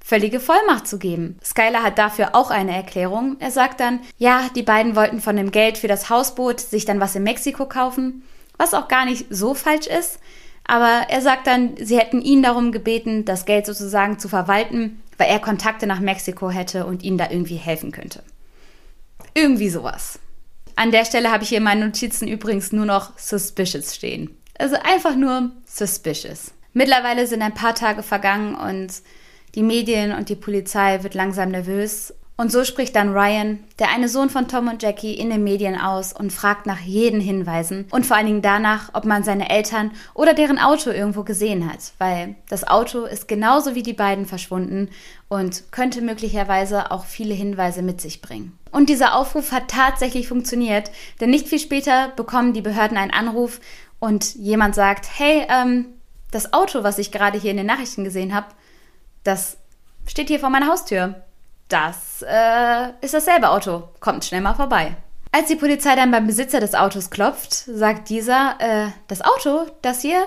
völlige 0.06 0.39
Vollmacht 0.39 0.88
zu 0.88 1.00
geben. 1.00 1.39
Skylar 1.44 1.82
hat 1.82 1.98
dafür 1.98 2.36
auch 2.36 2.52
eine 2.52 2.76
Erklärung. 2.76 3.38
Er 3.39 3.50
sagt 3.50 3.80
dann, 3.80 4.02
ja, 4.20 4.50
die 4.56 4.62
beiden 4.62 4.96
wollten 4.96 5.20
von 5.20 5.36
dem 5.36 5.50
Geld 5.50 5.80
für 5.80 5.88
das 5.88 6.12
Hausboot 6.12 6.60
sich 6.60 6.86
dann 6.86 7.00
was 7.00 7.15
in 7.15 7.24
Mexiko 7.24 7.65
kaufen, 7.65 8.22
was 8.56 8.76
auch 8.76 8.88
gar 8.88 9.06
nicht 9.06 9.26
so 9.32 9.56
falsch 9.56 9.88
ist. 9.88 10.20
Aber 10.63 11.08
er 11.10 11.22
sagt 11.22 11.48
dann, 11.48 11.76
sie 11.78 11.98
hätten 11.98 12.22
ihn 12.22 12.44
darum 12.44 12.72
gebeten, 12.72 13.26
das 13.26 13.46
Geld 13.46 13.65
sozusagen 13.65 14.20
zu 14.20 14.30
verwalten, 14.30 15.02
weil 15.18 15.28
er 15.28 15.39
Kontakte 15.39 15.88
nach 15.88 16.00
Mexiko 16.00 16.52
hätte 16.52 16.86
und 16.86 17.02
ihnen 17.02 17.18
da 17.18 17.32
irgendwie 17.32 17.56
helfen 17.56 17.91
könnte. 17.91 18.22
Irgendwie 19.34 19.70
sowas. 19.70 20.20
An 20.76 20.91
der 20.91 21.06
Stelle 21.06 21.32
habe 21.32 21.41
ich 21.41 21.50
hier 21.50 21.58
in 21.58 21.63
meinen 21.63 21.84
Notizen 21.84 22.28
übrigens 22.28 22.72
nur 22.72 22.86
noch 22.86 23.18
suspicious 23.18 23.96
stehen. 23.96 24.38
Also 24.60 24.76
einfach 24.84 25.15
nur 25.15 25.50
suspicious. 25.65 26.52
Mittlerweile 26.74 27.26
sind 27.26 27.41
ein 27.41 27.56
paar 27.56 27.74
Tage 27.74 28.04
vergangen 28.04 28.54
und 28.54 29.02
die 29.56 29.63
Medien 29.63 30.13
und 30.13 30.30
die 30.30 30.36
Polizei 30.36 31.02
wird 31.04 31.13
langsam 31.13 31.50
nervös. 31.50 32.13
Und 32.38 32.52
so 32.52 32.65
spricht 32.65 32.98
dann 32.98 33.13
Ryan, 33.13 33.60
der 33.80 33.91
eine 33.91 34.10
Sohn 34.10 34.30
von 34.30 34.50
Tom 34.50 34.68
und 34.68 34.84
Jackie, 34.84 35.13
in 35.13 35.30
den 35.30 35.46
Medien 35.46 35.80
aus 35.80 36.12
und 36.12 36.34
fragt 36.34 36.65
nach 36.65 36.82
jeden 36.82 37.22
Hinweisen 37.22 37.86
und 37.91 38.06
vor 38.06 38.18
allen 38.18 38.26
Dingen 38.26 38.41
danach, 38.41 38.89
ob 38.91 39.06
man 39.06 39.24
seine 39.24 39.50
Eltern 39.50 39.91
oder 40.13 40.34
deren 40.34 40.60
Auto 40.60 40.89
irgendwo 40.89 41.24
gesehen 41.24 41.72
hat, 41.72 41.94
weil 41.98 42.36
das 42.50 42.68
Auto 42.68 43.06
ist 43.06 43.30
genauso 43.30 43.74
wie 43.74 43.84
die 43.84 43.94
beiden 43.94 44.26
verschwunden 44.26 44.89
und 45.30 45.72
könnte 45.72 46.02
möglicherweise 46.02 46.91
auch 46.91 47.06
viele 47.06 47.34
Hinweise 47.34 47.82
mit 47.82 48.02
sich 48.02 48.22
bringen. 48.22 48.60
Und 48.70 48.89
dieser 48.89 49.15
Aufruf 49.15 49.54
hat 49.54 49.70
tatsächlich 49.70 50.28
funktioniert, 50.28 50.91
denn 51.22 51.30
nicht 51.30 51.48
viel 51.48 51.60
später 51.60 52.10
bekommen 52.18 52.52
die 52.52 52.62
Behörden 52.62 52.98
einen 52.98 53.12
Anruf 53.13 53.62
und 54.00 54.36
jemand 54.36 54.76
sagt, 54.76 55.08
hey, 55.18 55.48
ähm, 55.48 55.86
das 56.32 56.52
Auto, 56.52 56.84
was 56.84 56.98
ich 56.98 57.13
gerade 57.13 57.39
hier 57.39 57.52
in 57.52 57.58
den 57.58 57.65
Nachrichten 57.65 58.04
gesehen 58.04 58.36
habe, 58.36 58.48
das 59.26 59.58
steht 60.08 60.30
hier 60.30 60.40
vor 60.40 60.50
meiner 60.50 60.68
Haustür. 60.68 61.24
Das 61.68 62.24
äh, 62.26 62.90
ist 63.02 63.14
dasselbe 63.14 63.50
Auto. 63.50 63.90
Kommt 64.00 64.24
schnell 64.24 64.42
mal 64.42 64.54
vorbei. 64.54 64.96
Als 65.32 65.48
die 65.48 65.56
Polizei 65.56 65.96
dann 65.96 66.12
beim 66.12 66.28
Besitzer 66.28 66.62
des 66.62 66.76
Autos 66.76 67.10
klopft, 67.10 67.54
sagt 67.54 68.10
dieser, 68.10 68.56
äh, 68.60 68.88
das 69.08 69.22
Auto, 69.22 69.66
das 69.82 70.02
hier, 70.02 70.26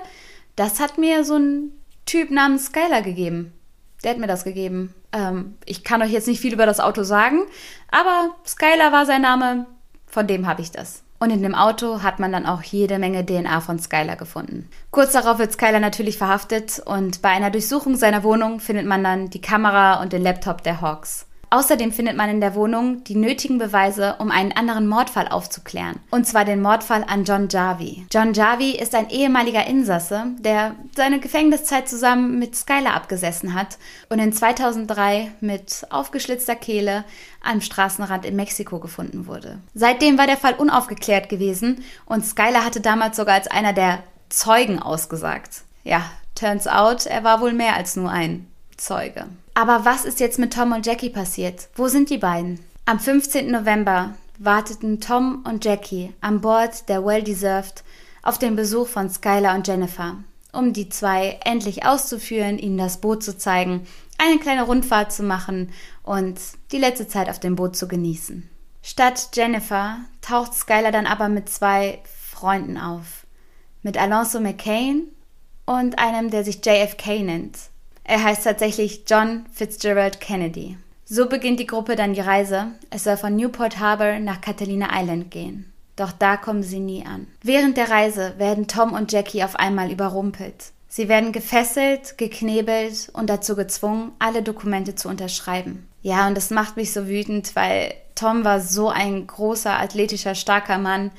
das 0.57 0.81
hat 0.81 0.99
mir 0.99 1.25
so 1.25 1.37
ein 1.37 1.73
Typ 2.05 2.31
namens 2.31 2.67
Skylar 2.67 3.03
gegeben. 3.03 3.55
Der 4.03 4.11
hat 4.11 4.19
mir 4.19 4.27
das 4.27 4.45
gegeben. 4.45 4.95
Ähm, 5.13 5.57
ich 5.65 5.85
kann 5.85 6.03
euch 6.03 6.11
jetzt 6.11 6.27
nicht 6.27 6.41
viel 6.41 6.53
über 6.53 6.67
das 6.67 6.81
Auto 6.81 7.05
sagen, 7.05 7.47
aber 7.91 8.35
Skylar 8.47 8.93
war 8.93 9.07
sein 9.07 9.23
Name, 9.23 9.67
von 10.07 10.27
dem 10.27 10.47
habe 10.47 10.61
ich 10.61 10.73
das. 10.73 11.03
Und 11.21 11.31
in 11.31 11.43
dem 11.43 11.55
Auto 11.55 12.03
hat 12.03 12.21
man 12.21 12.31
dann 12.31 12.47
auch 12.47 12.63
jede 12.63 12.99
Menge 12.99 13.27
DNA 13.27 13.61
von 13.61 13.79
Skylar 13.79 14.17
gefunden. 14.17 14.69
Kurz 14.91 15.13
darauf 15.13 15.39
wird 15.39 15.53
Skylar 15.53 15.81
natürlich 15.81 16.17
verhaftet 16.17 16.81
und 16.85 17.23
bei 17.23 17.31
einer 17.31 17.51
Durchsuchung 17.51 17.97
seiner 17.97 18.23
Wohnung 18.23 18.61
findet 18.61 18.87
man 18.87 19.03
dann 19.03 19.31
die 19.31 19.41
Kamera 19.41 20.01
und 20.01 20.13
den 20.13 20.23
Laptop 20.23 20.63
der 20.63 20.81
Hawks. 20.81 21.27
Außerdem 21.51 21.93
findet 21.93 22.17
man 22.17 22.29
in 22.29 22.41
der 22.41 22.55
Wohnung 22.55 23.05
die 23.05 23.17
nötigen 23.17 23.59
Beweise, 23.59 24.17
um 24.19 24.31
einen 24.31 24.53
anderen 24.53 24.87
Mordfall 24.87 25.29
aufzuklären. 25.29 25.99
Und 26.11 26.27
zwar 26.27 26.45
den 26.45 26.61
Mordfall 26.61 27.05
an 27.07 27.25
John 27.25 27.49
Jarvie. 27.49 28.07
John 28.13 28.35
Jarvie 28.35 28.77
ist 28.77 28.95
ein 28.95 29.11
ehemaliger 29.11 29.67
Insasse, 29.67 30.27
der 30.39 30.75
seine 30.95 31.21
Gefängniszeit 31.21 31.89
zusammen 31.89 32.39
mit 32.39 32.55
Skylar 32.55 32.95
abgesessen 32.95 33.55
hat 33.55 33.79
und 34.09 34.19
in 34.19 34.33
2003 34.33 35.33
mit 35.41 35.87
aufgeschlitzter 35.91 36.55
Kehle 36.57 37.05
am 37.43 37.61
Straßenrand 37.61 38.27
in 38.27 38.37
Mexiko 38.37 38.79
gefunden 38.79 39.27
wurde. 39.27 39.59
Seitdem 39.75 40.19
war 40.19 40.27
der 40.27 40.37
Fall 40.37 40.55
unaufgeklärt 40.55 41.29
gewesen 41.29 41.85
und 42.05 42.27
Skylar 42.27 42.65
hatte 42.65 42.81
damals 42.81 43.17
sogar 43.17 43.35
als 43.35 43.49
einer 43.49 43.73
der 43.73 44.03
Zeugen 44.29 44.81
ausgesagt. 44.81 45.63
Ja, 45.85 46.03
turns 46.35 46.67
out, 46.67 47.07
er 47.07 47.25
war 47.25 47.41
wohl 47.41 47.53
mehr 47.53 47.75
als 47.75 47.97
nur 47.97 48.11
ein 48.11 48.47
Zeuge. 48.77 49.27
Aber 49.59 49.85
was 49.85 50.05
ist 50.05 50.21
jetzt 50.21 50.39
mit 50.39 50.53
Tom 50.53 50.71
und 50.71 50.87
Jackie 50.87 51.11
passiert? 51.11 51.69
Wo 51.75 51.89
sind 51.89 52.11
die 52.11 52.19
beiden? 52.19 52.61
Am 52.85 53.01
15. 53.01 53.51
November 53.51 54.15
warteten 54.39 55.01
Tom 55.01 55.45
und 55.45 55.65
Jackie 55.65 56.15
an 56.21 56.41
Bord 56.41 56.89
der 56.89 57.05
Well 57.05 57.25
Deserved 57.25 57.83
auf 58.23 58.39
den 58.39 58.55
Besuch 58.55 58.87
von 58.87 59.11
Skylar 59.11 59.57
und 59.57 59.67
Jennifer, 59.67 60.15
um 60.53 60.73
die 60.73 60.89
zwei 60.91 61.41
endlich 61.45 61.85
auszuführen, 61.85 62.57
ihnen 62.57 62.79
das 62.79 63.01
Boot 63.01 63.25
zu 63.25 63.37
zeigen, 63.37 63.85
eine 64.17 64.39
kleine 64.39 64.63
Rundfahrt 64.63 65.11
zu 65.13 65.25
machen 65.25 65.73
und 66.05 66.39
die 66.71 66.79
letzte 66.79 67.09
Zeit 67.09 67.29
auf 67.29 67.41
dem 67.41 67.57
Boot 67.57 67.75
zu 67.75 67.89
genießen. 67.89 68.49
Statt 68.81 69.31
Jennifer 69.35 69.97
taucht 70.21 70.55
Skylar 70.55 70.93
dann 70.93 71.07
aber 71.07 71.29
mit 71.29 71.49
zwei 71.49 71.99
Freunden 72.31 72.79
auf. 72.79 73.27
Mit 73.83 73.99
Alonso 73.99 74.39
McCain 74.39 75.09
und 75.67 75.99
einem, 75.99 76.31
der 76.31 76.45
sich 76.45 76.65
JFK 76.65 77.25
nennt. 77.25 77.59
Er 78.09 78.25
heißt 78.25 78.45
tatsächlich 78.45 79.03
John 79.07 79.45
Fitzgerald 79.53 80.19
Kennedy. 80.19 80.79
So 81.05 81.29
beginnt 81.29 81.61
die 81.61 81.67
Gruppe 81.67 81.95
dann 81.95 82.15
die 82.15 82.23
Reise. 82.23 82.69
Es 82.89 83.05
soll 83.05 83.19
von 83.19 83.37
Newport 83.37 83.81
Harbor 83.81 84.19
nach 84.19 84.41
Catalina 84.41 84.89
Island 84.99 85.31
gehen. 85.31 85.71
Doch 85.95 86.13
da 86.13 86.39
kommen 86.39 86.63
sie 86.63 86.81
nie 86.81 87.05
an. 87.05 87.27
Während 87.43 87.77
der 87.77 87.91
Reise 87.91 88.33
werden 88.39 88.67
Tom 88.67 88.95
und 88.95 89.13
Jackie 89.13 89.45
auf 89.45 89.57
einmal 89.57 89.93
überrumpelt. 89.93 90.73
Sie 90.89 91.11
werden 91.11 91.33
gefesselt, 91.33 92.17
geknebelt 92.17 93.11
und 93.13 93.29
dazu 93.29 93.55
gezwungen, 93.55 94.13
alle 94.19 94.43
Dokumente 94.43 94.95
zu 94.95 95.11
unterschreiben. 95.11 95.87
Ja, 96.01 96.27
und 96.29 96.35
das 96.35 96.49
macht 96.49 96.79
mich 96.79 96.95
so 96.95 97.09
wütend, 97.09 97.55
weil 97.57 97.93
Tom 98.15 98.43
war 98.43 98.61
so 98.61 98.89
ein 98.89 99.27
großer, 99.27 99.79
athletischer, 99.79 100.35
starker 100.35 100.79
Mann. 100.79 101.11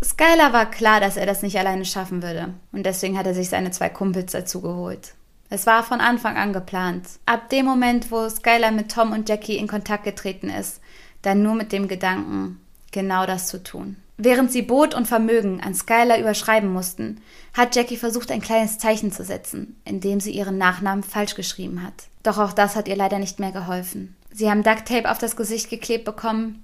Skylar 0.00 0.52
war 0.52 0.70
klar, 0.70 1.00
dass 1.00 1.16
er 1.16 1.26
das 1.26 1.42
nicht 1.42 1.58
alleine 1.58 1.84
schaffen 1.84 2.22
würde. 2.22 2.54
Und 2.70 2.86
deswegen 2.86 3.18
hat 3.18 3.26
er 3.26 3.34
sich 3.34 3.48
seine 3.48 3.72
zwei 3.72 3.88
Kumpels 3.88 4.30
dazu 4.30 4.60
geholt. 4.60 5.14
Es 5.54 5.66
war 5.66 5.82
von 5.82 6.00
Anfang 6.00 6.38
an 6.38 6.54
geplant. 6.54 7.06
Ab 7.26 7.50
dem 7.50 7.66
Moment, 7.66 8.10
wo 8.10 8.26
Skylar 8.26 8.70
mit 8.70 8.90
Tom 8.90 9.12
und 9.12 9.28
Jackie 9.28 9.58
in 9.58 9.68
Kontakt 9.68 10.02
getreten 10.02 10.48
ist, 10.48 10.80
dann 11.20 11.42
nur 11.42 11.54
mit 11.54 11.72
dem 11.72 11.88
Gedanken, 11.88 12.58
genau 12.90 13.26
das 13.26 13.48
zu 13.48 13.62
tun. 13.62 13.96
Während 14.16 14.50
sie 14.50 14.62
Boot 14.62 14.94
und 14.94 15.06
Vermögen 15.06 15.60
an 15.60 15.74
Skylar 15.74 16.18
überschreiben 16.18 16.72
mussten, 16.72 17.20
hat 17.52 17.76
Jackie 17.76 17.98
versucht, 17.98 18.30
ein 18.30 18.40
kleines 18.40 18.78
Zeichen 18.78 19.12
zu 19.12 19.24
setzen, 19.24 19.76
indem 19.84 20.20
sie 20.20 20.30
ihren 20.30 20.56
Nachnamen 20.56 21.02
falsch 21.02 21.34
geschrieben 21.34 21.82
hat. 21.82 22.04
Doch 22.22 22.38
auch 22.38 22.54
das 22.54 22.74
hat 22.74 22.88
ihr 22.88 22.96
leider 22.96 23.18
nicht 23.18 23.38
mehr 23.38 23.52
geholfen. 23.52 24.16
Sie 24.30 24.50
haben 24.50 24.62
Ducktape 24.62 25.10
auf 25.10 25.18
das 25.18 25.36
Gesicht 25.36 25.68
geklebt 25.68 26.06
bekommen 26.06 26.62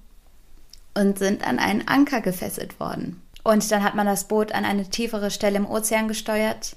und 0.94 1.18
sind 1.18 1.46
an 1.46 1.59
einen 1.59 1.87
Anker 1.87 2.22
gefesselt 2.22 2.81
worden. 2.81 3.20
Und 3.44 3.70
dann 3.70 3.85
hat 3.85 3.94
man 3.94 4.07
das 4.07 4.29
Boot 4.29 4.53
an 4.53 4.64
eine 4.64 4.88
tiefere 4.88 5.31
Stelle 5.31 5.59
im 5.59 5.66
Ozean 5.66 6.09
gesteuert 6.09 6.74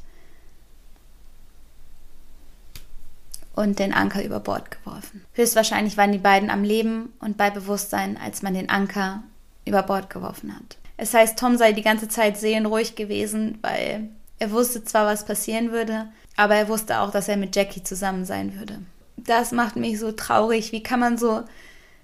und 3.56 3.80
den 3.80 3.94
Anker 3.94 4.24
über 4.24 4.40
Bord 4.40 4.72
geworfen. 4.72 5.24
Höchstwahrscheinlich 5.34 5.98
waren 5.98 6.12
die 6.12 6.18
beiden 6.18 6.50
am 6.50 6.64
Leben 6.64 7.14
und 7.20 7.38
bei 7.38 7.50
Bewusstsein, 7.50 8.18
als 8.18 8.42
man 8.42 8.54
den 8.54 8.70
Anker 8.70 9.24
über 9.66 9.84
Bord 9.84 10.10
geworfen 10.10 10.56
hat. 10.56 10.78
Es 10.98 11.14
heißt, 11.14 11.38
Tom 11.38 11.58
sei 11.58 11.74
die 11.74 11.82
ganze 11.82 12.08
Zeit 12.08 12.38
seelenruhig 12.38 12.96
gewesen, 12.96 13.58
weil 13.62 14.10
er 14.40 14.52
wusste 14.52 14.84
zwar, 14.84 15.06
was 15.06 15.26
passieren 15.26 15.72
würde, 15.72 16.08
aber 16.36 16.56
er 16.56 16.68
wusste 16.68 17.00
auch, 17.00 17.12
dass 17.12 17.28
er 17.28 17.38
mit 17.38 17.56
Jackie 17.56 17.84
zusammen 17.84 18.26
sein 18.26 18.58
würde. 18.58 18.80
Das 19.18 19.52
macht 19.52 19.76
mich 19.76 20.00
so 20.00 20.12
traurig. 20.12 20.72
Wie 20.72 20.84
kann 20.84 21.00
man 21.00 21.18
so, 21.18 21.44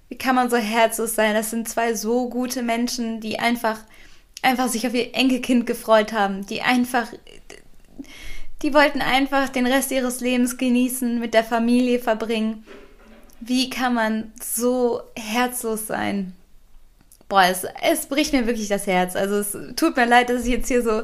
wie 0.08 0.18
kann 0.18 0.34
man 0.34 0.50
so 0.50 0.56
herzlos 0.56 1.14
sein? 1.14 1.34
Das 1.34 1.50
sind 1.50 1.68
zwei 1.68 1.94
so 1.94 2.28
gute 2.28 2.62
Menschen, 2.62 3.20
die 3.20 3.38
einfach, 3.38 3.78
einfach 4.42 4.68
sich 4.68 4.86
auf 4.86 4.94
ihr 4.94 5.14
Enkelkind 5.14 5.66
gefreut 5.66 6.12
haben, 6.12 6.46
die 6.46 6.62
einfach, 6.62 7.08
die 8.62 8.74
wollten 8.74 9.00
einfach 9.00 9.48
den 9.48 9.66
Rest 9.66 9.90
ihres 9.90 10.20
Lebens 10.20 10.56
genießen, 10.56 11.18
mit 11.18 11.34
der 11.34 11.44
Familie 11.44 11.98
verbringen. 11.98 12.64
Wie 13.40 13.70
kann 13.70 13.94
man 13.94 14.32
so 14.40 15.02
herzlos 15.16 15.86
sein? 15.86 16.34
boah, 17.28 17.44
es, 17.44 17.64
es 17.82 18.06
bricht 18.06 18.32
mir 18.32 18.46
wirklich 18.46 18.68
das 18.68 18.86
Herz. 18.86 19.14
Also 19.14 19.36
es 19.36 19.56
tut 19.76 19.96
mir 19.96 20.06
leid, 20.06 20.30
dass 20.30 20.44
ich 20.44 20.50
jetzt 20.50 20.68
hier 20.68 20.82
so 20.82 21.02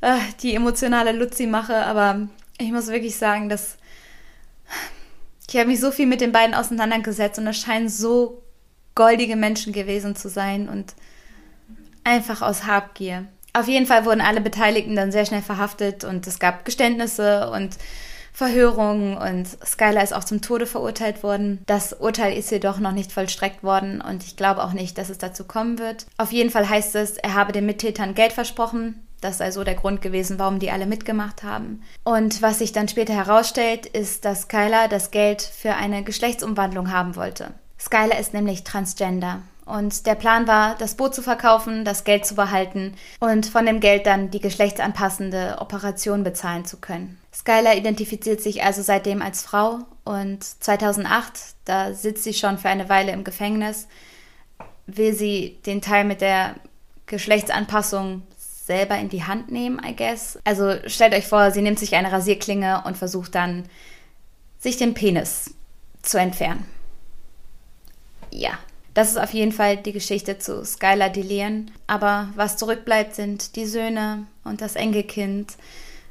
äh, 0.00 0.18
die 0.42 0.54
emotionale 0.54 1.12
Luzi 1.12 1.46
mache, 1.46 1.76
aber 1.76 2.28
ich 2.58 2.72
muss 2.72 2.88
wirklich 2.88 3.16
sagen, 3.16 3.48
dass 3.48 3.76
ich 5.48 5.56
habe 5.56 5.68
mich 5.68 5.80
so 5.80 5.90
viel 5.90 6.06
mit 6.06 6.20
den 6.20 6.30
beiden 6.30 6.54
auseinandergesetzt 6.54 7.38
und 7.38 7.46
es 7.48 7.58
scheinen 7.58 7.88
so 7.88 8.42
goldige 8.94 9.34
Menschen 9.34 9.72
gewesen 9.72 10.14
zu 10.14 10.28
sein 10.28 10.68
und 10.68 10.94
einfach 12.04 12.40
aus 12.40 12.66
Habgier. 12.66 13.26
Auf 13.52 13.68
jeden 13.68 13.86
Fall 13.86 14.04
wurden 14.04 14.20
alle 14.20 14.40
Beteiligten 14.40 14.96
dann 14.96 15.12
sehr 15.12 15.26
schnell 15.26 15.42
verhaftet 15.42 16.04
und 16.04 16.26
es 16.26 16.38
gab 16.38 16.64
Geständnisse 16.64 17.50
und 17.50 17.76
Verhörungen 18.32 19.16
und 19.16 19.46
Skylar 19.66 20.02
ist 20.02 20.14
auch 20.14 20.24
zum 20.24 20.40
Tode 20.40 20.66
verurteilt 20.66 21.22
worden. 21.22 21.62
Das 21.66 21.92
Urteil 21.92 22.36
ist 22.36 22.50
jedoch 22.50 22.78
noch 22.78 22.92
nicht 22.92 23.12
vollstreckt 23.12 23.62
worden 23.62 24.00
und 24.00 24.24
ich 24.24 24.36
glaube 24.36 24.62
auch 24.62 24.72
nicht, 24.72 24.96
dass 24.98 25.10
es 25.10 25.18
dazu 25.18 25.44
kommen 25.44 25.78
wird. 25.78 26.06
Auf 26.16 26.32
jeden 26.32 26.50
Fall 26.50 26.68
heißt 26.68 26.94
es, 26.94 27.18
er 27.18 27.34
habe 27.34 27.52
den 27.52 27.66
Mittätern 27.66 28.14
Geld 28.14 28.32
versprochen. 28.32 29.06
Das 29.20 29.38
sei 29.38 29.50
so 29.50 29.64
der 29.64 29.74
Grund 29.74 30.00
gewesen, 30.00 30.38
warum 30.38 30.58
die 30.58 30.70
alle 30.70 30.86
mitgemacht 30.86 31.42
haben. 31.42 31.82
Und 32.04 32.40
was 32.40 32.60
sich 32.60 32.72
dann 32.72 32.88
später 32.88 33.12
herausstellt, 33.12 33.84
ist, 33.84 34.24
dass 34.24 34.42
Skylar 34.42 34.88
das 34.88 35.10
Geld 35.10 35.42
für 35.42 35.74
eine 35.74 36.02
Geschlechtsumwandlung 36.02 36.90
haben 36.90 37.16
wollte. 37.16 37.52
Skylar 37.78 38.18
ist 38.18 38.32
nämlich 38.32 38.64
transgender. 38.64 39.42
Und 39.64 40.06
der 40.06 40.14
Plan 40.14 40.46
war, 40.46 40.74
das 40.76 40.96
Boot 40.96 41.14
zu 41.14 41.22
verkaufen, 41.22 41.84
das 41.84 42.04
Geld 42.04 42.26
zu 42.26 42.34
behalten 42.34 42.94
und 43.20 43.46
von 43.46 43.66
dem 43.66 43.80
Geld 43.80 44.06
dann 44.06 44.30
die 44.30 44.40
geschlechtsanpassende 44.40 45.58
Operation 45.60 46.24
bezahlen 46.24 46.64
zu 46.64 46.78
können. 46.78 47.18
Skylar 47.32 47.76
identifiziert 47.76 48.40
sich 48.40 48.64
also 48.64 48.82
seitdem 48.82 49.22
als 49.22 49.42
Frau 49.42 49.80
und 50.04 50.42
2008, 50.42 51.32
da 51.64 51.94
sitzt 51.94 52.24
sie 52.24 52.34
schon 52.34 52.58
für 52.58 52.68
eine 52.68 52.88
Weile 52.88 53.12
im 53.12 53.22
Gefängnis, 53.22 53.86
will 54.86 55.14
sie 55.14 55.58
den 55.66 55.80
Teil 55.80 56.04
mit 56.04 56.20
der 56.20 56.56
Geschlechtsanpassung 57.06 58.22
selber 58.36 58.96
in 58.98 59.08
die 59.08 59.24
Hand 59.24 59.50
nehmen, 59.50 59.80
I 59.84 59.94
guess. 59.94 60.38
Also 60.44 60.76
stellt 60.86 61.14
euch 61.14 61.26
vor, 61.26 61.50
sie 61.50 61.62
nimmt 61.62 61.78
sich 61.78 61.94
eine 61.94 62.12
Rasierklinge 62.12 62.82
und 62.84 62.96
versucht 62.96 63.34
dann, 63.34 63.64
sich 64.58 64.76
den 64.76 64.94
Penis 64.94 65.54
zu 66.02 66.18
entfernen. 66.18 66.66
Ja, 68.30 68.58
das 69.00 69.12
ist 69.12 69.16
auf 69.18 69.32
jeden 69.32 69.52
Fall 69.52 69.78
die 69.78 69.92
Geschichte 69.92 70.38
zu 70.38 70.62
Skylar 70.62 71.08
Delian. 71.08 71.70
Aber 71.86 72.28
was 72.34 72.58
zurückbleibt, 72.58 73.14
sind 73.14 73.56
die 73.56 73.64
Söhne 73.64 74.26
und 74.44 74.60
das 74.60 74.76
Enkelkind 74.76 75.54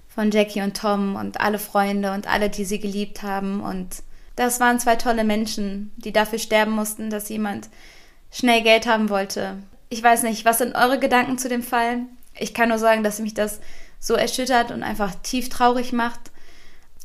von 0.07 0.31
Jackie 0.31 0.63
und 0.63 0.75
Tom 0.75 1.15
und 1.15 1.39
alle 1.39 1.59
Freunde 1.59 2.11
und 2.13 2.27
alle, 2.27 2.49
die 2.49 2.65
sie 2.65 2.79
geliebt 2.79 3.21
haben. 3.21 3.61
Und 3.61 3.97
das 4.35 4.59
waren 4.59 4.79
zwei 4.79 4.95
tolle 4.95 5.23
Menschen, 5.23 5.91
die 5.97 6.11
dafür 6.11 6.39
sterben 6.39 6.71
mussten, 6.71 7.11
dass 7.11 7.29
jemand 7.29 7.69
schnell 8.31 8.63
Geld 8.63 8.87
haben 8.87 9.11
wollte. 9.11 9.57
Ich 9.89 10.01
weiß 10.01 10.23
nicht, 10.23 10.43
was 10.43 10.57
sind 10.57 10.75
eure 10.75 10.97
Gedanken 10.97 11.37
zu 11.37 11.47
dem 11.47 11.61
Fall? 11.61 11.99
Ich 12.39 12.55
kann 12.55 12.69
nur 12.69 12.79
sagen, 12.79 13.03
dass 13.03 13.19
mich 13.19 13.35
das 13.35 13.59
so 13.99 14.15
erschüttert 14.15 14.71
und 14.71 14.81
einfach 14.81 15.13
tief 15.21 15.49
traurig 15.49 15.93
macht. 15.93 16.31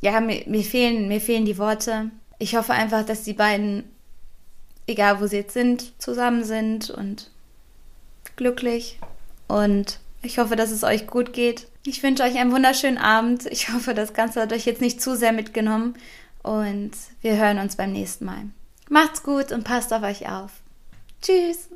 Ja, 0.01 0.19
mir, 0.23 0.45
mir, 0.47 0.65
fehlen, 0.65 1.09
mir 1.09 1.21
fehlen 1.21 1.45
die 1.45 1.59
Worte. 1.59 2.11
Ich 2.39 2.57
hoffe 2.57 2.73
einfach, 2.73 3.05
dass 3.05 3.23
die 3.23 3.35
beiden, 3.35 3.85
egal 4.87 5.21
wo 5.21 5.27
sie 5.27 5.37
jetzt 5.37 5.55
sind, 5.55 6.01
zusammen 6.01 6.45
sind 6.45 6.91
und 6.91 7.31
glücklich. 8.37 8.99
Und 9.49 10.01
ich 10.23 10.39
hoffe, 10.39 10.57
dass 10.57 10.71
es 10.71 10.85
euch 10.85 11.07
gut 11.07 11.33
geht. 11.33 11.69
Ich 11.87 12.03
wünsche 12.03 12.23
euch 12.23 12.39
einen 12.39 12.53
wunderschönen 12.53 12.99
Abend. 12.99 13.47
Ich 13.47 13.73
hoffe, 13.73 13.95
das 13.95 14.15
Ganze 14.15 14.41
hat 14.41 14.53
euch 14.53 14.65
jetzt 14.65 14.81
nicht 14.81 15.03
zu 15.03 15.17
sehr 15.17 15.33
mitgenommen. 15.33 15.95
Und 16.43 16.93
wir 17.21 17.37
hören 17.37 17.59
uns 17.59 17.77
beim 17.77 17.93
nächsten 17.93 18.25
Mal. 18.25 18.45
Macht's 18.89 19.23
gut 19.23 19.53
und 19.53 19.65
passt 19.65 19.93
auf 19.93 20.03
euch 20.03 20.29
auf. 20.29 20.51
Tschüss. 21.23 21.69